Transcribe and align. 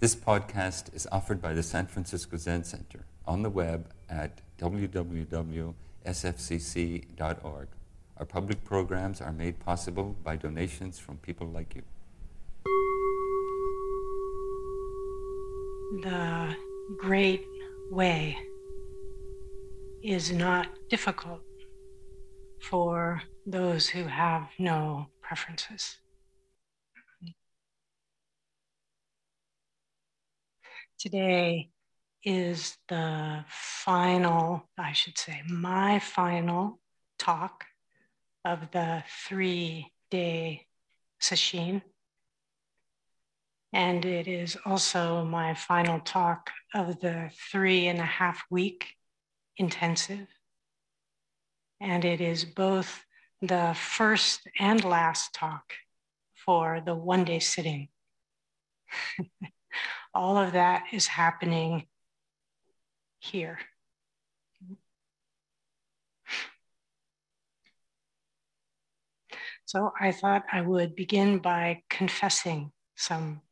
This 0.00 0.14
podcast 0.14 0.94
is 0.94 1.08
offered 1.10 1.42
by 1.42 1.54
the 1.54 1.62
San 1.64 1.88
Francisco 1.88 2.36
Zen 2.36 2.62
Center 2.62 3.04
on 3.26 3.42
the 3.42 3.50
web 3.50 3.90
at 4.08 4.40
www.sfzc.org. 4.56 5.74
Our 8.16 8.24
public 8.24 8.64
programs 8.64 9.20
are 9.20 9.32
made 9.32 9.58
possible 9.58 10.14
by 10.22 10.36
donations 10.36 11.00
from 11.00 11.16
people 11.16 11.48
like 11.48 11.74
you. 11.74 11.82
The 16.04 16.54
great 16.96 17.44
way 17.90 18.38
is 20.04 20.30
not 20.30 20.68
difficult 20.88 21.40
for 22.60 23.20
those 23.44 23.88
who 23.88 24.04
have 24.04 24.48
no 24.60 25.08
preferences. 25.22 25.96
Today 30.98 31.70
is 32.24 32.76
the 32.88 33.44
final, 33.48 34.68
I 34.76 34.90
should 34.90 35.16
say, 35.16 35.42
my 35.48 36.00
final 36.00 36.80
talk 37.20 37.66
of 38.44 38.72
the 38.72 39.04
three 39.28 39.92
day 40.10 40.66
sesshin. 41.22 41.82
And 43.72 44.04
it 44.04 44.26
is 44.26 44.56
also 44.66 45.24
my 45.24 45.54
final 45.54 46.00
talk 46.00 46.50
of 46.74 46.98
the 46.98 47.30
three 47.52 47.86
and 47.86 48.00
a 48.00 48.10
half 48.18 48.42
week 48.50 48.96
intensive. 49.56 50.26
And 51.80 52.04
it 52.04 52.20
is 52.20 52.44
both 52.44 53.04
the 53.40 53.76
first 53.78 54.48
and 54.58 54.82
last 54.82 55.32
talk 55.32 55.74
for 56.34 56.82
the 56.84 56.96
one 56.96 57.24
day 57.24 57.38
sitting. 57.38 57.86
All 60.18 60.36
of 60.36 60.50
that 60.50 60.82
is 60.90 61.06
happening 61.06 61.86
here. 63.20 63.60
So 69.64 69.92
I 70.00 70.10
thought 70.10 70.42
I 70.50 70.60
would 70.62 70.96
begin 70.96 71.38
by 71.38 71.82
confessing 71.88 72.72
some 72.96 73.42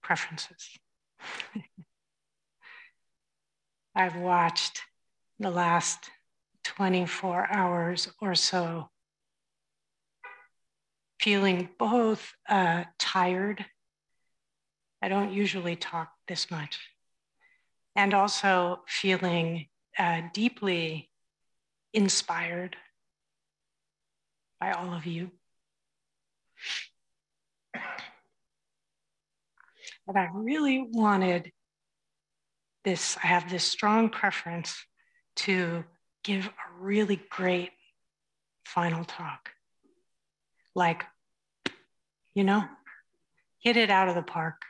preferences. 0.00 0.78
I've 3.96 4.14
watched 4.14 4.82
the 5.40 5.50
last 5.50 6.10
24 6.62 7.48
hours 7.50 8.08
or 8.22 8.36
so 8.36 8.88
feeling 11.18 11.68
both 11.76 12.34
uh, 12.48 12.84
tired. 13.00 13.66
I 15.00 15.08
don't 15.08 15.32
usually 15.32 15.76
talk 15.76 16.12
this 16.26 16.50
much. 16.50 16.80
And 17.94 18.14
also 18.14 18.80
feeling 18.86 19.66
uh, 19.98 20.22
deeply 20.32 21.10
inspired 21.92 22.76
by 24.60 24.72
all 24.72 24.92
of 24.94 25.06
you. 25.06 25.30
But 30.06 30.16
I 30.16 30.28
really 30.32 30.86
wanted 30.90 31.52
this, 32.84 33.16
I 33.22 33.26
have 33.26 33.50
this 33.50 33.64
strong 33.64 34.08
preference 34.08 34.76
to 35.36 35.84
give 36.24 36.46
a 36.46 36.80
really 36.80 37.20
great 37.30 37.70
final 38.64 39.04
talk. 39.04 39.50
Like, 40.74 41.04
you 42.34 42.44
know, 42.44 42.64
hit 43.60 43.76
it 43.76 43.90
out 43.90 44.08
of 44.08 44.14
the 44.14 44.22
park. 44.22 44.62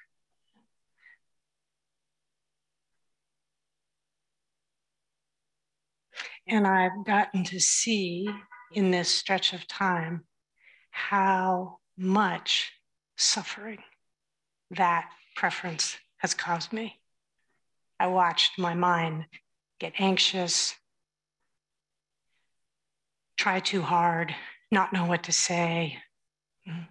And 6.48 6.66
I've 6.66 7.04
gotten 7.04 7.44
to 7.44 7.60
see 7.60 8.28
in 8.72 8.90
this 8.90 9.08
stretch 9.08 9.52
of 9.52 9.68
time 9.68 10.24
how 10.90 11.78
much 11.96 12.72
suffering 13.16 13.78
that 14.70 15.10
preference 15.36 15.96
has 16.18 16.32
caused 16.34 16.72
me. 16.72 16.98
I 18.00 18.06
watched 18.06 18.58
my 18.58 18.74
mind 18.74 19.26
get 19.78 19.92
anxious, 19.98 20.74
try 23.36 23.60
too 23.60 23.82
hard, 23.82 24.34
not 24.70 24.92
know 24.92 25.04
what 25.04 25.24
to 25.24 25.32
say. 25.32 25.98
Mm-hmm. 26.68 26.82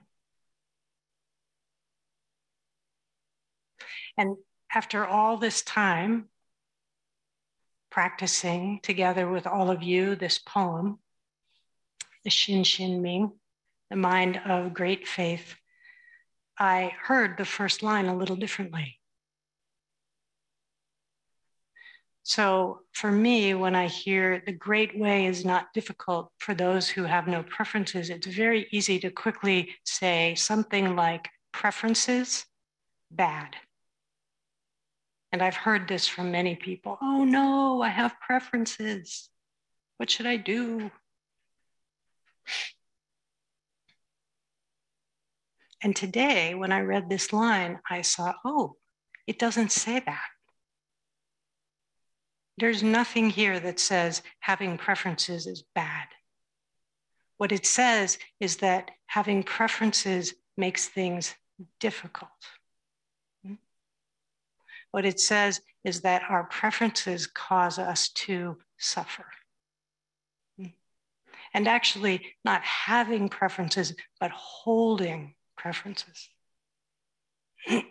And 4.18 4.38
after 4.74 5.06
all 5.06 5.38
this 5.38 5.62
time 5.62 6.30
practicing 7.98 8.80
together 8.84 9.28
with 9.28 9.48
all 9.48 9.72
of 9.72 9.82
you 9.82 10.16
this 10.16 10.38
poem, 10.38 11.00
the 12.24 12.30
Shin 12.30 12.64
Shin 12.64 13.02
Ming, 13.02 13.32
the 13.90 13.96
mind 13.96 14.40
of 14.46 14.72
great 14.72 15.08
faith, 15.08 15.56
I 16.60 16.92
heard 17.02 17.40
the 17.40 17.44
first 17.44 17.82
line 17.82 18.06
a 18.06 18.16
little 18.16 18.36
differently. 18.36 19.00
So 22.22 22.82
for 22.94 23.12
me, 23.12 23.56
when 23.56 23.74
I 23.74 23.88
hear 23.88 24.44
the 24.46 24.52
great 24.52 24.96
way 24.96 25.26
is 25.26 25.44
not 25.44 25.74
difficult 25.74 26.32
for 26.38 26.54
those 26.54 26.88
who 26.88 27.02
have 27.06 27.28
no 27.28 27.42
preferences, 27.42 28.12
it's 28.12 28.28
very 28.28 28.68
easy 28.72 29.00
to 29.00 29.10
quickly 29.10 29.72
say 29.86 30.36
something 30.36 30.96
like 30.96 31.30
preferences, 31.52 32.46
bad. 33.10 33.56
And 35.32 35.42
I've 35.42 35.56
heard 35.56 35.88
this 35.88 36.08
from 36.08 36.32
many 36.32 36.56
people. 36.56 36.98
Oh 37.02 37.24
no, 37.24 37.82
I 37.82 37.90
have 37.90 38.20
preferences. 38.20 39.30
What 39.98 40.10
should 40.10 40.26
I 40.26 40.38
do? 40.38 40.92
And 45.84 45.96
today, 45.96 46.56
when 46.56 46.72
I 46.72 46.82
read 46.82 47.10
this 47.10 47.34
line, 47.34 47.80
I 47.90 48.02
saw, 48.02 48.34
oh, 48.44 48.78
it 49.28 49.38
doesn't 49.38 49.72
say 49.72 50.02
that. 50.06 50.28
There's 52.58 52.82
nothing 52.82 53.30
here 53.30 53.60
that 53.60 53.80
says 53.80 54.24
having 54.40 54.78
preferences 54.78 55.46
is 55.46 55.64
bad. 55.76 56.08
What 57.38 57.52
it 57.52 57.68
says 57.68 58.18
is 58.40 58.58
that 58.58 58.90
having 59.06 59.44
preferences 59.44 60.34
makes 60.58 60.88
things 60.88 61.36
difficult. 61.80 62.32
What 64.92 65.06
it 65.06 65.20
says 65.20 65.62
is 65.84 66.02
that 66.02 66.24
our 66.30 66.46
preferences 66.46 67.28
cause 67.28 67.80
us 67.80 68.10
to 68.10 68.58
suffer. 68.78 69.26
And 71.54 71.68
actually, 71.68 72.36
not 72.44 72.62
having 72.64 73.30
preferences, 73.30 73.96
but 74.20 74.32
holding 74.32 75.34
preferences. 75.56 76.30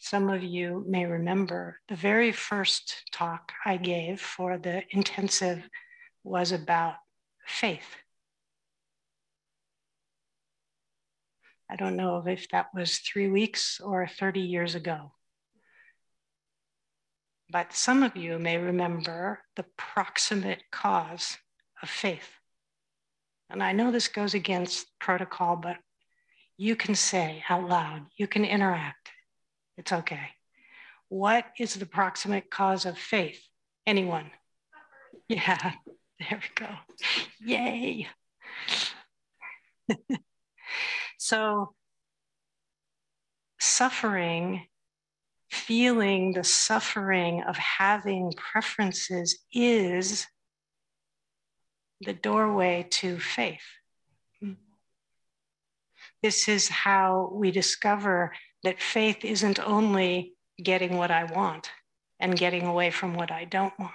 Some 0.00 0.28
of 0.28 0.42
you 0.44 0.84
may 0.86 1.06
remember 1.06 1.80
the 1.88 1.96
very 1.96 2.30
first 2.30 3.02
talk 3.10 3.52
I 3.64 3.78
gave 3.78 4.20
for 4.20 4.58
the 4.58 4.82
intensive 4.90 5.68
was 6.22 6.52
about 6.52 6.96
faith. 7.46 7.96
I 11.70 11.76
don't 11.76 11.96
know 11.96 12.22
if 12.26 12.48
that 12.50 12.66
was 12.74 12.98
three 12.98 13.28
weeks 13.28 13.80
or 13.80 14.06
30 14.06 14.40
years 14.40 14.74
ago. 14.74 15.12
But 17.50 17.72
some 17.72 18.02
of 18.02 18.16
you 18.16 18.38
may 18.38 18.58
remember 18.58 19.40
the 19.56 19.64
proximate 19.76 20.62
cause 20.70 21.38
of 21.82 21.88
faith. 21.88 22.28
And 23.50 23.62
I 23.62 23.72
know 23.72 23.90
this 23.90 24.08
goes 24.08 24.34
against 24.34 24.86
protocol, 24.98 25.56
but 25.56 25.76
you 26.56 26.76
can 26.76 26.94
say 26.94 27.42
out 27.48 27.68
loud, 27.68 28.06
you 28.16 28.26
can 28.26 28.44
interact. 28.44 29.10
It's 29.76 29.92
okay. 29.92 30.30
What 31.08 31.44
is 31.58 31.74
the 31.74 31.86
proximate 31.86 32.50
cause 32.50 32.86
of 32.86 32.98
faith? 32.98 33.40
Anyone? 33.86 34.30
Yeah, 35.28 35.72
there 36.30 36.40
we 36.40 36.48
go. 36.54 36.68
Yay. 37.40 38.08
so, 41.18 41.74
suffering 43.60 44.66
feeling 45.50 46.32
the 46.32 46.44
suffering 46.44 47.42
of 47.42 47.56
having 47.56 48.32
preferences 48.36 49.38
is 49.52 50.26
the 52.00 52.12
doorway 52.12 52.86
to 52.90 53.18
faith. 53.18 53.62
This 56.22 56.48
is 56.48 56.68
how 56.68 57.30
we 57.34 57.50
discover 57.50 58.32
that 58.62 58.80
faith 58.80 59.26
isn't 59.26 59.60
only 59.60 60.32
getting 60.62 60.96
what 60.96 61.10
I 61.10 61.24
want 61.24 61.70
and 62.18 62.34
getting 62.34 62.66
away 62.66 62.90
from 62.90 63.12
what 63.12 63.30
I 63.30 63.44
don't 63.44 63.78
want. 63.78 63.92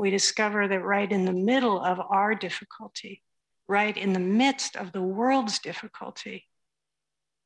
We 0.00 0.10
discover 0.10 0.66
that 0.66 0.82
right 0.82 1.12
in 1.12 1.26
the 1.26 1.32
middle 1.32 1.78
of 1.78 2.00
our 2.00 2.34
difficulty, 2.34 3.22
right 3.68 3.94
in 3.94 4.14
the 4.14 4.18
midst 4.18 4.74
of 4.74 4.92
the 4.92 5.02
world's 5.02 5.58
difficulty, 5.58 6.46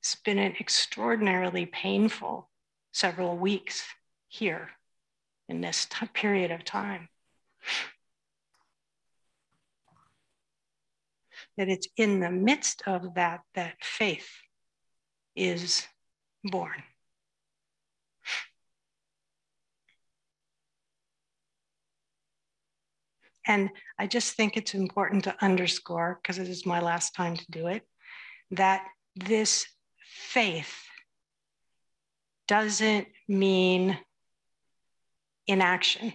it's 0.01 0.15
been 0.15 0.39
an 0.39 0.55
extraordinarily 0.61 1.67
painful 1.67 2.49
several 2.93 3.37
weeks 3.37 3.85
here 4.29 4.71
in 5.49 5.61
this 5.61 5.87
t- 5.87 6.07
period 6.15 6.53
of 6.53 6.65
time. 6.65 7.09
That 11.57 11.69
it's 11.69 11.89
in 11.97 12.21
the 12.21 12.31
midst 12.31 12.83
of 12.87 13.15
that 13.15 13.41
that 13.55 13.75
faith 13.83 14.29
is 15.35 15.87
born. 16.45 16.83
And 23.47 23.71
I 23.99 24.07
just 24.07 24.35
think 24.35 24.57
it's 24.57 24.75
important 24.75 25.25
to 25.25 25.37
underscore, 25.41 26.19
because 26.23 26.39
it 26.39 26.49
is 26.49 26.65
my 26.65 26.81
last 26.81 27.15
time 27.15 27.37
to 27.37 27.51
do 27.51 27.67
it, 27.67 27.83
that 28.53 28.87
this 29.17 29.67
faith 30.01 30.75
doesn't 32.49 33.07
mean 33.29 33.99
inaction. 35.47 36.13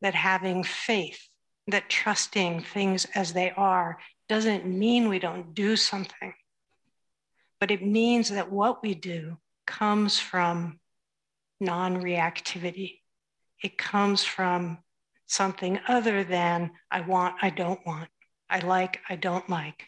That 0.00 0.14
having 0.14 0.64
faith, 0.64 1.28
that 1.68 1.88
trusting 1.88 2.62
things 2.62 3.06
as 3.14 3.32
they 3.32 3.50
are, 3.50 3.98
doesn't 4.28 4.66
mean 4.66 5.08
we 5.08 5.18
don't 5.18 5.54
do 5.54 5.76
something, 5.76 6.34
but 7.60 7.70
it 7.70 7.84
means 7.84 8.30
that 8.30 8.50
what 8.50 8.82
we 8.82 8.94
do 8.94 9.36
comes 9.66 10.18
from 10.18 10.78
non 11.60 12.02
reactivity. 12.02 13.00
It 13.62 13.78
comes 13.78 14.24
from 14.24 14.78
something 15.34 15.80
other 15.88 16.22
than 16.22 16.70
I 16.90 17.00
want, 17.00 17.36
I 17.42 17.50
don't 17.50 17.84
want, 17.84 18.08
I 18.48 18.60
like, 18.60 19.00
I 19.08 19.16
don't 19.16 19.48
like. 19.50 19.84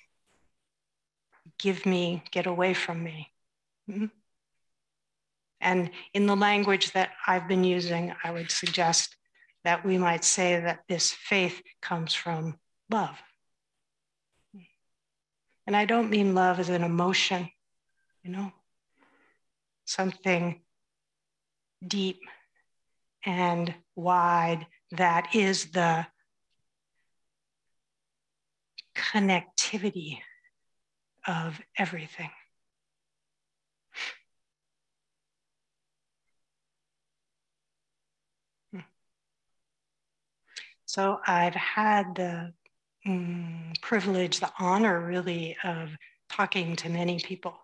Give 1.58 1.86
me, 1.86 2.24
get 2.32 2.46
away 2.46 2.74
from 2.74 3.02
me. 3.02 3.32
Mm-hmm. 3.88 4.06
And 5.60 5.90
in 6.12 6.26
the 6.26 6.36
language 6.36 6.92
that 6.92 7.10
I've 7.26 7.48
been 7.48 7.64
using, 7.64 8.12
I 8.24 8.32
would 8.32 8.50
suggest 8.50 9.14
that 9.64 9.84
we 9.84 9.98
might 9.98 10.24
say 10.24 10.60
that 10.60 10.80
this 10.88 11.12
faith 11.12 11.62
comes 11.80 12.12
from 12.12 12.58
love. 12.90 13.16
And 15.66 15.76
I 15.76 15.84
don't 15.84 16.10
mean 16.10 16.34
love 16.34 16.60
as 16.60 16.68
an 16.68 16.82
emotion, 16.82 17.48
you 18.22 18.30
know, 18.30 18.52
something 19.84 20.60
deep 21.86 22.20
and 23.24 23.74
wide 23.96 24.66
that 24.92 25.34
is 25.34 25.66
the 25.66 26.06
connectivity 28.94 30.18
of 31.26 31.60
everything. 31.76 32.30
Hmm. 38.72 38.80
So 40.84 41.20
I've 41.26 41.54
had 41.54 42.14
the 42.14 42.52
mm, 43.06 43.80
privilege, 43.80 44.40
the 44.40 44.50
honor 44.58 45.00
really 45.00 45.56
of 45.64 45.90
talking 46.30 46.76
to 46.76 46.88
many 46.88 47.18
people. 47.18 47.56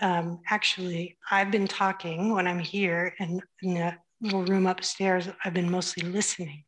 Um, 0.00 0.40
actually, 0.50 1.16
I've 1.30 1.50
been 1.50 1.68
talking 1.68 2.32
when 2.32 2.48
I'm 2.48 2.58
here 2.58 3.14
in, 3.18 3.40
in 3.62 3.94
little 4.22 4.44
room 4.44 4.66
upstairs, 4.66 5.28
I've 5.44 5.52
been 5.52 5.70
mostly 5.70 6.08
listening. 6.08 6.64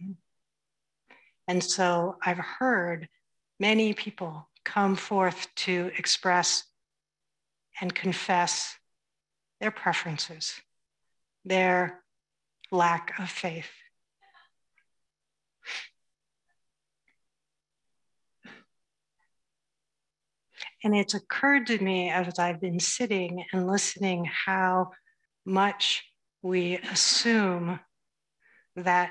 Mm-hmm. 0.00 0.12
And 1.48 1.62
so 1.62 2.16
I've 2.24 2.38
heard 2.38 3.08
many 3.58 3.92
people 3.92 4.48
come 4.64 4.96
forth 4.96 5.48
to 5.54 5.90
express 5.98 6.64
and 7.80 7.94
confess 7.94 8.76
their 9.60 9.72
preferences, 9.72 10.54
their 11.44 12.02
lack 12.70 13.18
of 13.18 13.28
faith. 13.28 13.68
And 20.82 20.94
it's 20.94 21.14
occurred 21.14 21.66
to 21.68 21.82
me 21.82 22.10
as 22.10 22.38
I've 22.38 22.60
been 22.60 22.78
sitting 22.78 23.44
and 23.52 23.66
listening 23.66 24.26
how 24.26 24.90
much 25.46 26.04
we 26.44 26.76
assume 26.76 27.80
that 28.76 29.10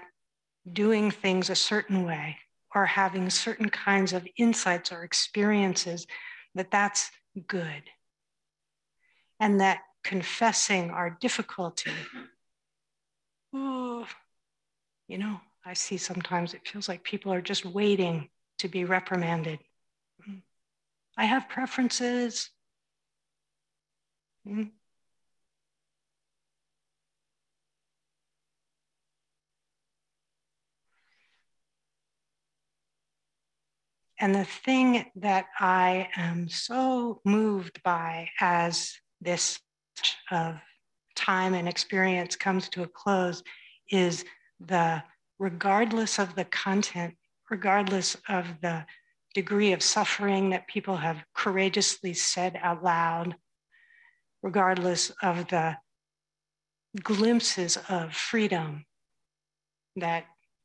doing 0.72 1.12
things 1.12 1.50
a 1.50 1.56
certain 1.56 2.06
way 2.06 2.38
or 2.74 2.86
having 2.86 3.30
certain 3.30 3.70
kinds 3.70 4.14
of 4.14 4.28
insights 4.38 4.92
or 4.92 5.04
experiences 5.04 6.08
that 6.56 6.72
that's 6.72 7.12
good. 7.48 7.84
And 9.40 9.60
that 9.60 9.80
confessing 10.04 10.90
our 10.92 11.18
difficulty 11.22 11.92
oh, 13.54 14.06
you 15.08 15.18
know 15.18 15.40
i 15.66 15.74
see 15.74 15.98
sometimes 15.98 16.54
it 16.54 16.68
feels 16.68 16.90
like 16.90 17.04
people 17.04 17.32
are 17.32 17.42
just 17.42 17.66
waiting 17.66 18.30
to 18.60 18.68
be 18.68 18.86
reprimanded. 18.86 19.60
Mm-hmm. 20.22 20.40
I 21.18 21.26
have 21.26 21.50
preferences 21.50 22.50
mm-hmm. 24.48 24.64
And 34.24 34.34
the 34.34 34.46
thing 34.46 35.04
that 35.18 35.48
I 35.60 36.08
am 36.16 36.48
so 36.48 37.20
moved 37.25 37.84
by 37.84 38.30
as 38.40 38.96
this 39.20 39.60
of 40.31 40.62
time 41.14 41.54
and 41.54 41.68
experience 41.68 42.38
comes 42.38 42.70
to 42.70 42.84
a 42.84 42.88
close 42.88 43.44
is 43.92 44.24
the 44.62 45.04
regardless 45.40 46.20
of 46.20 46.36
the 46.36 46.46
content, 46.46 47.16
regardless 47.50 48.16
of 48.30 48.46
the 48.62 48.86
degree 49.34 49.74
of 49.74 49.84
suffering 49.84 50.52
that 50.52 50.70
people 50.70 50.96
have 50.96 51.25
courageously 51.34 52.14
said 52.14 52.58
out 52.62 52.81
loud, 52.81 53.36
regardless 54.42 55.12
of 55.22 55.50
the 55.50 55.75
glimpses 57.02 57.78
of 57.90 58.16
freedom 58.16 58.86
that 59.98 60.24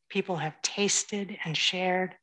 people 0.09 0.37
have 0.37 0.63
tasted 0.63 1.37
and 1.45 1.57
shared, 1.57 2.15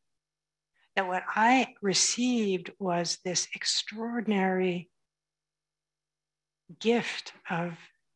that 0.96 1.08
what 1.08 1.24
I 1.28 1.76
received 1.82 2.72
was 2.80 3.18
this 3.26 3.48
extraordinary 3.54 4.90
gift 6.80 7.34
of 7.50 7.74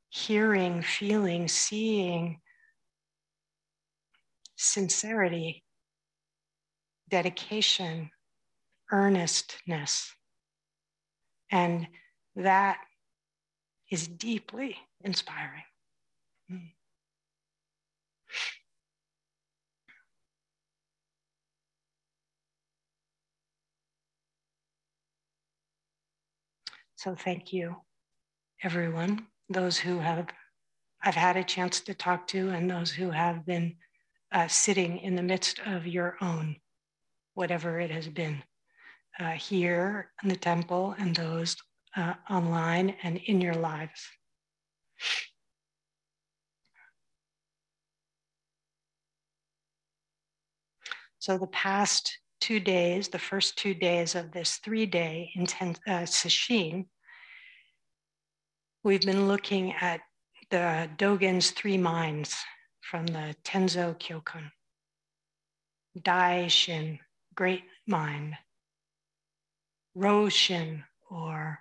hearing, 0.10 0.82
feeling, 0.82 1.48
seeing 1.48 2.40
sincerity, 4.56 5.64
dedication, 7.10 8.10
earnestness. 8.92 10.14
And 11.52 11.88
that 12.36 12.78
is 13.92 14.08
deeply 14.08 14.78
inspiring. 15.04 15.64
Mm. 16.52 16.72
So 27.00 27.16
thank 27.16 27.54
you, 27.54 27.78
everyone, 28.62 29.26
those 29.48 29.78
who 29.78 30.00
have 30.00 30.28
I've 31.02 31.16
had 31.16 31.38
a 31.38 31.46
chance 31.46 31.80
to 31.80 31.94
talk 31.94 32.28
to, 32.28 32.50
and 32.50 32.70
those 32.70 32.92
who 32.92 33.10
have 33.10 33.46
been 33.46 33.78
uh, 34.34 34.50
sitting 34.50 34.98
in 34.98 35.16
the 35.16 35.24
midst 35.24 35.62
of 35.66 35.88
your 35.88 36.18
own, 36.20 36.58
whatever 37.36 37.80
it 37.80 37.90
has 37.90 38.10
been, 38.10 38.44
uh, 39.18 39.32
here 39.32 40.12
in 40.22 40.28
the 40.28 40.36
temple 40.36 40.94
and 41.00 41.16
those 41.16 41.56
uh, 41.96 42.16
online 42.30 42.94
and 43.02 43.16
in 43.16 43.40
your 43.40 43.54
lives. 43.54 44.06
So 51.20 51.38
the 51.38 51.48
past 51.48 52.20
two 52.40 52.60
days, 52.60 53.10
the 53.10 53.20
first 53.20 53.58
two 53.58 53.74
days 53.74 54.16
of 54.16 54.32
this 54.32 54.58
three 54.58 54.86
day 54.86 55.32
intense 55.36 55.80
uh, 55.88 56.02
sesshin, 56.06 56.86
we've 58.84 59.02
been 59.02 59.28
looking 59.28 59.74
at 59.74 60.02
the 60.50 60.90
Dogen's 60.98 61.52
three 61.52 61.78
minds 61.78 62.36
from 62.82 63.06
the 63.06 63.36
Tenzo 63.44 63.96
Kyokun. 64.00 64.52
Dai 66.02 66.48
Shin, 66.48 67.00
great 67.36 67.64
mind. 67.88 68.36
Roshin 69.98 70.84
or 71.10 71.60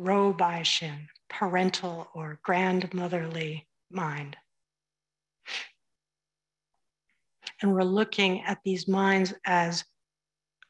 Robai 0.00 0.64
Shin, 0.64 1.08
parental 1.28 2.08
or 2.14 2.38
grandmotherly 2.42 3.66
mind. 3.90 4.36
And 7.62 7.72
we're 7.72 7.84
looking 7.84 8.42
at 8.42 8.58
these 8.64 8.88
minds 8.88 9.32
as 9.46 9.84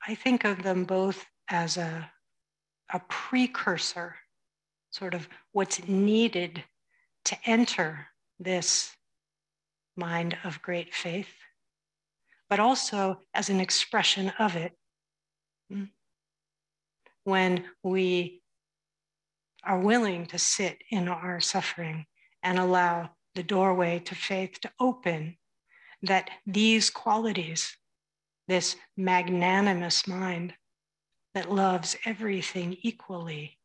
I 0.06 0.14
think 0.14 0.44
of 0.44 0.62
them 0.62 0.84
both 0.84 1.25
as 1.49 1.78
a, 1.78 2.11
a 2.92 3.00
precursor, 3.08 4.16
sort 4.90 5.14
of 5.14 5.26
what's 5.52 5.88
needed 5.88 6.62
to 7.25 7.38
enter 7.46 8.08
this 8.38 8.94
mind 9.96 10.37
of 10.44 10.61
great 10.61 10.94
faith, 10.94 11.32
but 12.50 12.61
also 12.61 13.20
as 13.32 13.49
an 13.49 13.61
expression 13.61 14.30
of 14.38 14.54
it. 14.54 14.72
Hmm. 15.70 15.84
When 17.25 17.64
we 17.82 18.42
are 19.64 19.78
willing 19.78 20.26
to 20.26 20.38
sit 20.38 20.82
in 20.90 21.08
our 21.08 21.40
suffering 21.40 22.04
and 22.42 22.58
allow 22.58 23.11
the 23.34 23.42
doorway 23.42 24.00
to 24.00 24.14
faith 24.14 24.61
to 24.61 24.70
open, 24.78 25.38
that 26.02 26.30
these 26.47 26.90
qualities, 26.90 27.76
this 28.49 28.76
magnanimous 28.97 30.06
mind 30.06 30.54
that 31.35 31.50
loves 31.50 31.97
everything 32.04 32.76
equally, 32.82 33.59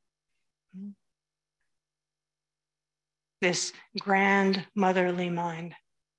this 3.42 3.74
grand 4.00 4.66
motherly 4.76 5.30
mind 5.30 5.74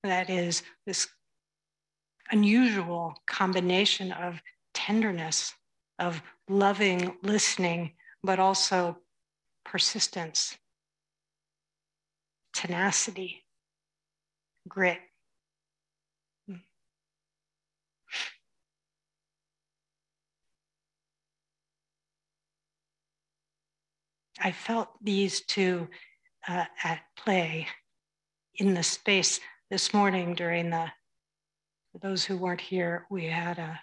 that 0.05 0.31
is 0.31 0.63
this 0.87 1.09
unusual 2.31 3.15
combination 3.27 4.13
of 4.13 4.41
tenderness, 4.75 5.53
of 5.99 6.23
loving 6.49 7.17
listening, 7.23 7.93
but 8.23 8.39
also 8.39 8.97
persistence, 9.65 10.57
tenacity, 12.53 13.45
grit. 14.69 14.99
I 24.40 24.52
felt 24.52 24.88
these 25.02 25.40
two 25.40 25.88
uh, 26.47 26.64
at 26.85 27.00
play 27.16 27.66
in 28.54 28.75
the 28.75 28.83
space 28.83 29.40
this 29.71 29.92
morning 29.92 30.35
during 30.35 30.71
the, 30.71 30.90
for 31.92 31.99
those 31.99 32.25
who 32.25 32.37
weren't 32.37 32.61
here, 32.61 33.07
we 33.11 33.26
had 33.26 33.59
a 33.59 33.80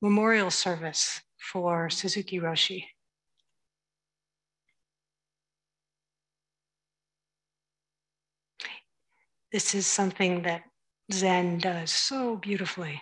memorial 0.00 0.50
service 0.50 1.20
for 1.38 1.90
Suzuki 1.90 2.38
Roshi. 2.38 2.84
This 9.52 9.74
is 9.74 9.86
something 9.86 10.42
that 10.42 10.62
Zen 11.12 11.58
does 11.58 11.92
so 11.92 12.36
beautifully. 12.36 13.00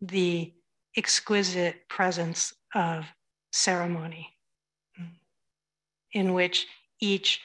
The 0.00 0.54
exquisite 0.96 1.86
presence 1.88 2.54
of 2.74 3.04
ceremony, 3.52 4.31
in 6.12 6.34
which 6.34 6.66
each 7.00 7.40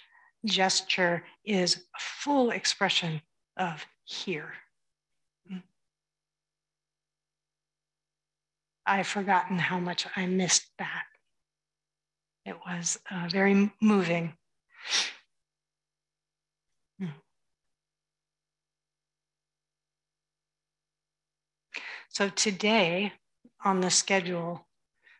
gesture 0.46 1.24
is 1.46 1.78
a 1.78 2.00
full 2.00 2.52
expression 2.52 3.22
of 3.58 3.86
here. 4.04 4.54
I've 8.86 9.08
forgotten 9.08 9.58
how 9.60 9.80
much 9.80 10.08
I 10.16 10.26
missed 10.28 10.68
that. 10.80 11.04
It 12.46 12.56
was 12.66 12.98
uh, 13.12 13.28
very 13.30 13.72
moving. 13.82 14.38
So 22.18 22.30
today 22.30 23.14
on 23.64 23.82
the 23.82 23.92
schedule, 23.92 24.66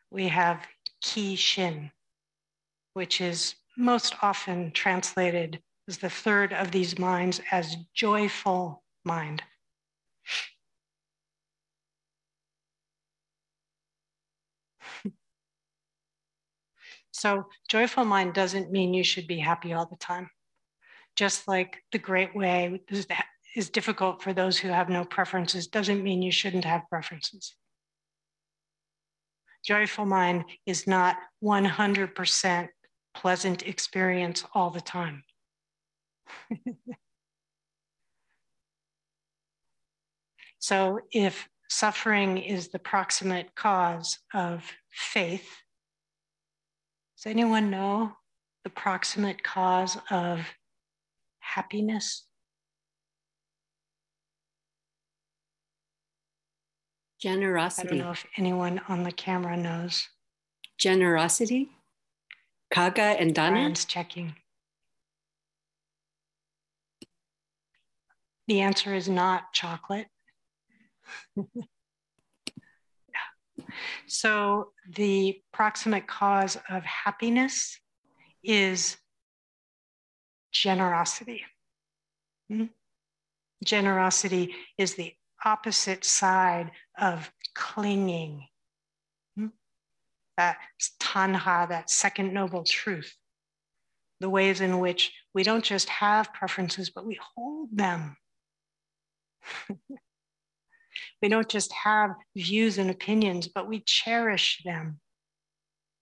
we 0.10 0.30
have 0.30 0.66
Ki 1.00 1.36
Shin, 1.36 1.92
which 2.98 3.22
is 3.22 3.54
most 3.78 4.16
often 4.24 4.72
translated 4.72 5.62
as 5.88 6.00
the 6.00 6.10
third 6.10 6.52
of 6.52 6.72
these 6.72 6.98
minds 6.98 7.40
as 7.52 7.76
joyful 7.94 8.84
mind. 9.06 9.44
so, 17.12 17.46
joyful 17.70 18.04
mind 18.04 18.34
doesn't 18.34 18.72
mean 18.72 18.96
you 18.96 19.04
should 19.04 19.28
be 19.28 19.38
happy 19.38 19.74
all 19.74 19.86
the 19.86 19.96
time. 19.98 20.32
Just 21.16 21.48
like 21.48 21.78
the 21.92 22.00
great 22.00 22.36
way 22.36 22.82
is 23.56 23.70
difficult 23.70 24.24
for 24.24 24.34
those 24.34 24.58
who 24.58 24.70
have 24.70 24.90
no 24.90 25.06
preferences, 25.06 25.68
doesn't 25.68 26.02
mean 26.02 26.24
you 26.24 26.32
shouldn't 26.32 26.66
have 26.66 26.90
preferences. 26.90 27.54
Joyful 29.64 30.08
mind 30.08 30.46
is 30.66 30.88
not 30.88 31.18
100% 31.44 32.70
pleasant 33.18 33.64
experience 33.68 34.46
all 34.54 34.70
the 34.70 34.80
time. 34.80 35.24
so, 40.60 41.00
if 41.12 41.50
suffering 41.68 42.38
is 42.38 42.68
the 42.68 42.78
proximate 42.78 43.56
cause 43.56 44.20
of 44.36 44.72
faith, 44.92 45.50
does 47.18 47.26
anyone 47.26 47.72
know 47.72 48.14
the 48.64 48.70
proximate 48.70 49.44
cause 49.44 49.98
of 50.12 50.46
happiness? 51.40 52.26
Generosity. 57.20 57.88
I 57.88 57.90
don't 57.90 58.00
know 58.00 58.12
if 58.12 58.28
anyone 58.38 58.80
on 58.88 59.02
the 59.02 59.12
camera 59.12 59.58
knows. 59.58 60.08
Generosity? 60.78 61.72
Kaga 62.72 63.02
and 63.02 63.34
Dana? 63.34 63.52
Brian's 63.52 63.86
checking. 63.86 64.36
The 68.48 68.62
answer 68.62 68.94
is 68.94 69.10
not 69.10 69.54
chocolate. 69.54 70.08
so, 74.08 74.72
the 74.96 75.42
proximate 75.52 76.08
cause 76.08 76.58
of 76.70 76.84
happiness 76.84 77.80
is 78.44 78.98
generosity. 80.52 81.44
Hmm? 82.50 82.66
Generosity 83.64 84.56
is 84.78 84.96
the 84.96 85.14
opposite 85.44 86.06
side 86.06 86.72
of 87.00 87.32
clinging 87.54 88.48
that 90.38 90.58
tanha, 91.00 91.68
that 91.70 91.90
second 91.90 92.34
noble 92.34 92.64
truth, 92.64 93.14
the 94.20 94.30
ways 94.30 94.62
in 94.62 94.80
which 94.80 95.12
we 95.34 95.44
don't 95.44 95.64
just 95.64 95.90
have 95.90 96.34
preferences, 96.34 96.90
but 96.90 97.06
we 97.06 97.20
hold 97.36 97.70
them. 97.72 98.16
we 101.22 101.30
don't 101.30 101.50
just 101.50 101.72
have 101.74 102.12
views 102.36 102.78
and 102.78 102.90
opinions, 102.90 103.48
but 103.48 103.68
we 103.68 103.82
cherish 103.82 104.62
them. 104.64 105.00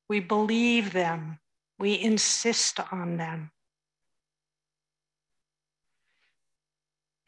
We 0.08 0.20
believe 0.20 0.94
them. 0.94 1.40
We 1.80 2.00
insist 2.00 2.80
on 2.92 3.18
them. 3.18 3.52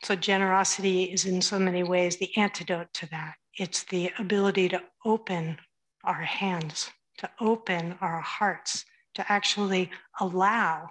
So, 0.03 0.15
generosity 0.15 1.03
is 1.05 1.25
in 1.25 1.41
so 1.41 1.59
many 1.59 1.83
ways 1.83 2.17
the 2.17 2.35
antidote 2.37 2.93
to 2.93 3.07
that. 3.07 3.35
It's 3.57 3.83
the 3.83 4.11
ability 4.19 4.69
to 4.69 4.81
open 5.03 5.57
our 6.03 6.21
hands 6.21 6.89
to 7.17 7.29
open 7.39 7.95
our 8.01 8.21
hearts, 8.21 8.85
to 9.15 9.31
actually 9.31 9.91
allow, 10.19 10.89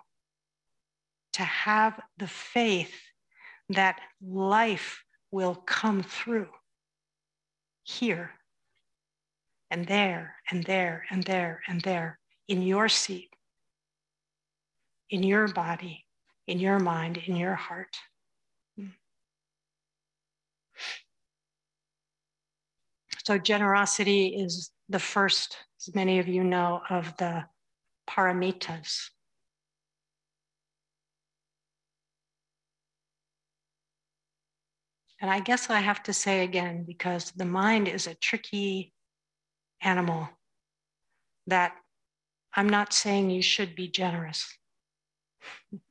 to 1.34 1.42
have 1.42 2.00
the 2.18 2.26
faith 2.26 2.94
that 3.68 4.00
life 4.22 5.02
will 5.30 5.54
come 5.54 6.02
through 6.02 6.48
here 7.84 8.30
and 9.70 9.86
there 9.86 10.36
and 10.50 10.64
there 10.64 11.04
and 11.10 11.24
there 11.24 11.60
and 11.68 11.80
there 11.82 12.18
in 12.48 12.62
your 12.62 12.88
seat, 12.88 13.30
in 15.10 15.22
your 15.22 15.48
body, 15.48 16.04
in 16.46 16.58
your 16.58 16.78
mind, 16.78 17.18
in 17.26 17.36
your 17.36 17.54
heart. 17.54 17.96
So, 23.24 23.38
generosity 23.38 24.28
is 24.28 24.70
the 24.88 24.98
first 24.98 25.56
as 25.80 25.94
many 25.94 26.18
of 26.18 26.28
you 26.28 26.44
know, 26.44 26.80
of 26.88 27.16
the 27.16 27.44
paramitas. 28.08 29.10
And 35.20 35.30
I 35.30 35.40
guess 35.40 35.70
I 35.70 35.80
have 35.80 36.02
to 36.04 36.12
say 36.12 36.44
again, 36.44 36.84
because 36.86 37.32
the 37.32 37.46
mind 37.46 37.88
is 37.88 38.06
a 38.06 38.14
tricky 38.14 38.92
animal, 39.80 40.28
that 41.46 41.72
I'm 42.54 42.68
not 42.68 42.92
saying 42.92 43.30
you 43.30 43.42
should 43.42 43.74
be 43.74 43.88
generous. 43.88 44.46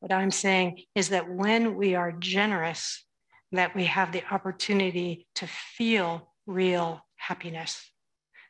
what 0.00 0.12
I'm 0.12 0.30
saying 0.30 0.82
is 0.94 1.08
that 1.10 1.28
when 1.28 1.74
we 1.74 1.94
are 1.94 2.12
generous, 2.12 3.04
that 3.52 3.74
we 3.74 3.84
have 3.84 4.12
the 4.12 4.24
opportunity 4.30 5.26
to 5.36 5.46
feel 5.46 6.32
real 6.46 7.04
happiness, 7.22 7.90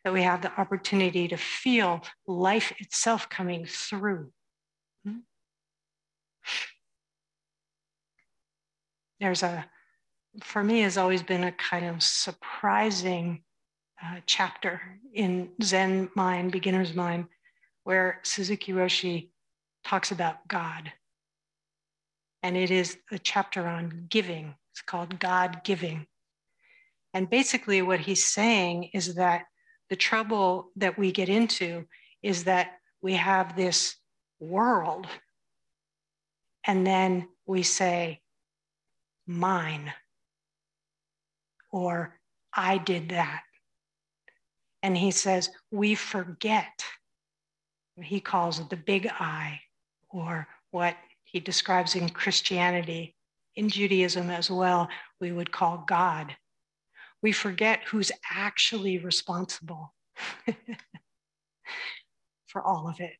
that 0.04 0.12
we 0.12 0.22
have 0.22 0.42
the 0.42 0.60
opportunity 0.60 1.28
to 1.28 1.36
feel 1.36 2.02
life 2.26 2.72
itself 2.78 3.28
coming 3.28 3.66
through. 3.66 4.32
Hmm? 5.04 5.18
There's 9.20 9.42
a, 9.42 9.64
for 10.42 10.64
me, 10.64 10.80
has 10.80 10.96
always 10.96 11.22
been 11.22 11.44
a 11.44 11.52
kind 11.52 11.86
of 11.86 12.02
surprising 12.02 13.42
uh, 14.02 14.20
chapter 14.26 14.80
in 15.14 15.50
Zen 15.62 16.08
mind, 16.16 16.50
beginner's 16.50 16.94
mind, 16.94 17.26
where 17.84 18.20
Suzuki 18.24 18.72
Roshi 18.72 19.28
talks 19.84 20.10
about 20.10 20.48
God. 20.48 20.92
And 22.42 22.56
it 22.56 22.70
is 22.70 22.96
a 23.12 23.18
chapter 23.18 23.66
on 23.68 24.06
giving. 24.08 24.54
It's 24.72 24.82
called 24.82 25.20
God 25.20 25.60
Giving. 25.62 26.06
And 27.14 27.28
basically, 27.28 27.82
what 27.82 28.00
he's 28.00 28.24
saying 28.24 28.90
is 28.94 29.14
that 29.16 29.44
the 29.90 29.96
trouble 29.96 30.70
that 30.76 30.98
we 30.98 31.12
get 31.12 31.28
into 31.28 31.84
is 32.22 32.44
that 32.44 32.78
we 33.02 33.14
have 33.14 33.56
this 33.56 33.96
world, 34.40 35.06
and 36.66 36.86
then 36.86 37.28
we 37.46 37.62
say, 37.62 38.20
mine, 39.26 39.92
or 41.70 42.18
I 42.54 42.78
did 42.78 43.10
that. 43.10 43.42
And 44.82 44.96
he 44.96 45.10
says, 45.10 45.50
we 45.70 45.94
forget. 45.94 46.84
He 48.00 48.20
calls 48.20 48.58
it 48.58 48.70
the 48.70 48.76
big 48.76 49.06
I, 49.06 49.60
or 50.08 50.46
what 50.70 50.96
he 51.24 51.40
describes 51.40 51.94
in 51.94 52.08
Christianity, 52.08 53.14
in 53.56 53.68
Judaism 53.68 54.30
as 54.30 54.50
well, 54.50 54.88
we 55.20 55.30
would 55.30 55.52
call 55.52 55.84
God. 55.86 56.34
We 57.22 57.32
forget 57.32 57.84
who's 57.86 58.10
actually 58.30 58.98
responsible 58.98 59.94
for 62.46 62.62
all 62.62 62.88
of 62.88 63.00
it. 63.00 63.16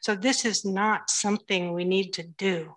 So, 0.00 0.14
this 0.14 0.44
is 0.44 0.64
not 0.64 1.10
something 1.10 1.72
we 1.72 1.84
need 1.84 2.12
to 2.14 2.22
do. 2.22 2.74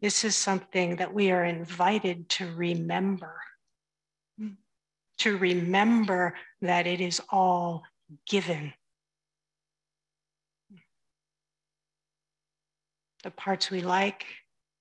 This 0.00 0.24
is 0.24 0.36
something 0.36 0.96
that 0.96 1.14
we 1.14 1.30
are 1.30 1.44
invited 1.44 2.28
to 2.30 2.52
remember. 2.54 3.40
To 5.18 5.36
remember 5.36 6.34
that 6.62 6.88
it 6.88 7.00
is 7.00 7.20
all 7.30 7.84
given. 8.26 8.72
The 13.22 13.30
parts 13.30 13.70
we 13.70 13.80
like 13.80 14.24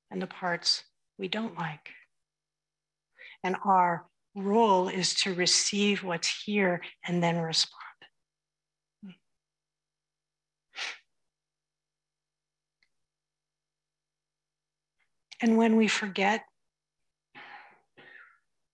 and 0.10 0.22
the 0.22 0.28
parts 0.28 0.84
we 1.18 1.28
don't 1.28 1.58
like. 1.58 1.90
And 3.44 3.56
our 3.66 4.06
role 4.36 4.88
is 4.88 5.14
to 5.16 5.34
receive 5.34 6.04
what's 6.04 6.44
here 6.46 6.82
and 7.06 7.22
then 7.24 7.38
respond. 7.38 7.82
And 15.42 15.58
when 15.58 15.76
we 15.76 15.88
forget, 15.88 16.44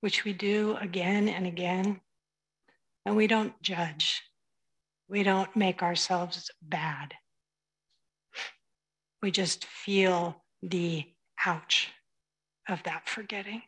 which 0.02 0.26
we 0.26 0.34
do 0.34 0.78
again 0.82 1.30
and 1.30 1.48
again, 1.48 2.02
and 3.06 3.16
we 3.16 3.26
don't 3.26 3.54
judge, 3.62 4.22
we 5.08 5.24
don't 5.24 5.56
make 5.56 5.82
ourselves 5.82 6.52
bad. 6.62 7.14
We 9.28 9.32
just 9.32 9.66
feel 9.66 10.42
the 10.64 11.04
ouch 11.46 11.90
of 12.70 12.82
that 12.84 13.10
forgetting. 13.10 13.62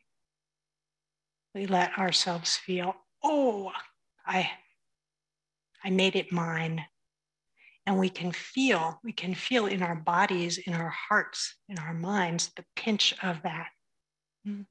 We 1.54 1.66
let 1.66 1.98
ourselves 1.98 2.56
feel, 2.56 2.96
oh, 3.22 3.74
I, 4.26 4.52
I 5.84 5.90
made 5.90 6.16
it 6.16 6.32
mine 6.32 6.86
and 7.86 8.00
we 8.00 8.08
can 8.08 8.32
feel 8.32 9.02
we 9.04 9.12
can 9.12 9.36
feel 9.36 9.66
in 9.66 9.84
our 9.84 9.96
bodies 9.96 10.60
in 10.60 10.74
our 10.74 10.94
hearts 11.10 11.58
in 11.68 11.78
our 11.78 11.94
minds 11.94 12.52
the 12.56 12.64
pinch 12.78 13.14
of 13.22 13.42
that 13.42 13.68
hmm. 14.46 14.62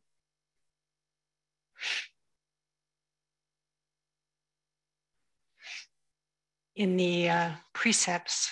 in 6.77 6.97
the 6.97 7.29
uh, 7.29 7.51
precepts 7.75 8.51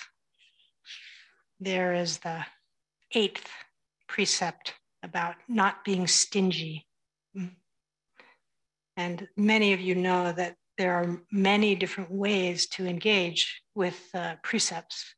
there 1.59 1.93
is 1.93 2.19
the 2.19 2.45
eighth 3.13 3.49
precept 4.07 4.73
about 5.03 5.35
not 5.47 5.83
being 5.83 6.07
stingy 6.07 6.87
and 8.97 9.27
many 9.37 9.73
of 9.73 9.79
you 9.79 9.95
know 9.95 10.31
that 10.33 10.55
there 10.77 10.93
are 10.93 11.21
many 11.31 11.75
different 11.75 12.11
ways 12.11 12.67
to 12.67 12.85
engage 12.87 13.61
with 13.75 14.09
uh, 14.13 14.35
precepts. 14.43 15.15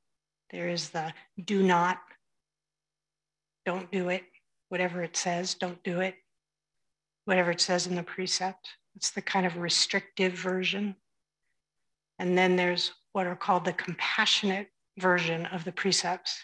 There 0.52 0.68
is 0.68 0.90
the 0.90 1.14
do 1.44 1.64
not, 1.64 1.98
don't 3.66 3.90
do 3.92 4.10
it, 4.10 4.24
whatever 4.68 5.02
it 5.02 5.16
says, 5.16 5.56
don't 5.56 5.82
do 5.84 6.02
it, 6.02 6.16
whatever 7.26 7.52
it 7.52 7.62
says 7.62 7.88
in 7.88 7.96
the 7.96 8.04
precept. 8.04 8.70
It's 8.96 9.12
the 9.12 9.22
kind 9.22 9.46
of 9.46 9.58
restrictive 9.58 10.34
version. 10.34 10.96
And 12.20 12.38
then 12.38 12.58
there's 12.58 12.92
what 13.14 13.28
are 13.28 13.36
called 13.36 13.64
the 13.64 13.74
compassionate 13.74 14.68
version 15.00 15.46
of 15.48 15.64
the 15.64 15.72
precepts. 15.72 16.38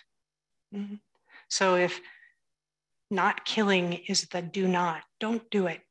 Mm-hmm. 0.74 0.96
So 1.50 1.76
if 1.76 2.00
not 3.12 3.46
killing 3.46 3.94
is 4.08 4.24
the 4.24 4.42
do 4.42 4.68
not, 4.68 5.04
don't 5.20 5.50
do 5.52 5.68
it 5.68 5.82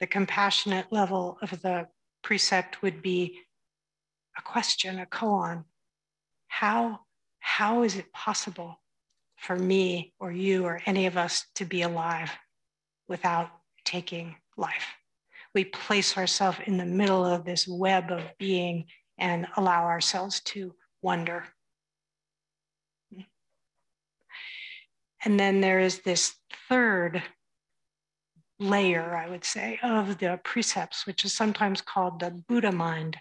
the 0.00 0.06
compassionate 0.06 0.90
level 0.90 1.38
of 1.42 1.50
the 1.60 1.86
precept 2.22 2.82
would 2.82 3.02
be 3.02 3.38
a 4.36 4.42
question, 4.42 4.98
a 4.98 5.06
koan. 5.06 5.64
How, 6.48 7.00
how 7.38 7.82
is 7.82 7.96
it 7.96 8.12
possible 8.12 8.80
for 9.36 9.56
me 9.56 10.14
or 10.18 10.32
you 10.32 10.64
or 10.64 10.80
any 10.86 11.06
of 11.06 11.16
us 11.16 11.46
to 11.56 11.64
be 11.64 11.82
alive 11.82 12.30
without 13.08 13.50
taking 13.84 14.36
life? 14.56 14.86
We 15.54 15.64
place 15.64 16.16
ourselves 16.16 16.58
in 16.64 16.78
the 16.78 16.86
middle 16.86 17.24
of 17.24 17.44
this 17.44 17.68
web 17.68 18.10
of 18.10 18.22
being 18.38 18.86
and 19.18 19.46
allow 19.56 19.84
ourselves 19.84 20.40
to 20.40 20.74
wonder. 21.02 21.44
And 25.24 25.38
then 25.38 25.60
there 25.60 25.80
is 25.80 26.00
this 26.00 26.34
third 26.68 27.22
layer, 28.58 29.16
I 29.16 29.28
would 29.28 29.44
say, 29.44 29.78
of 29.82 30.18
the 30.18 30.40
precepts, 30.44 31.06
which 31.06 31.24
is 31.24 31.34
sometimes 31.34 31.80
called 31.80 32.20
the 32.20 32.30
Buddha 32.30 32.72
mind 32.72 33.18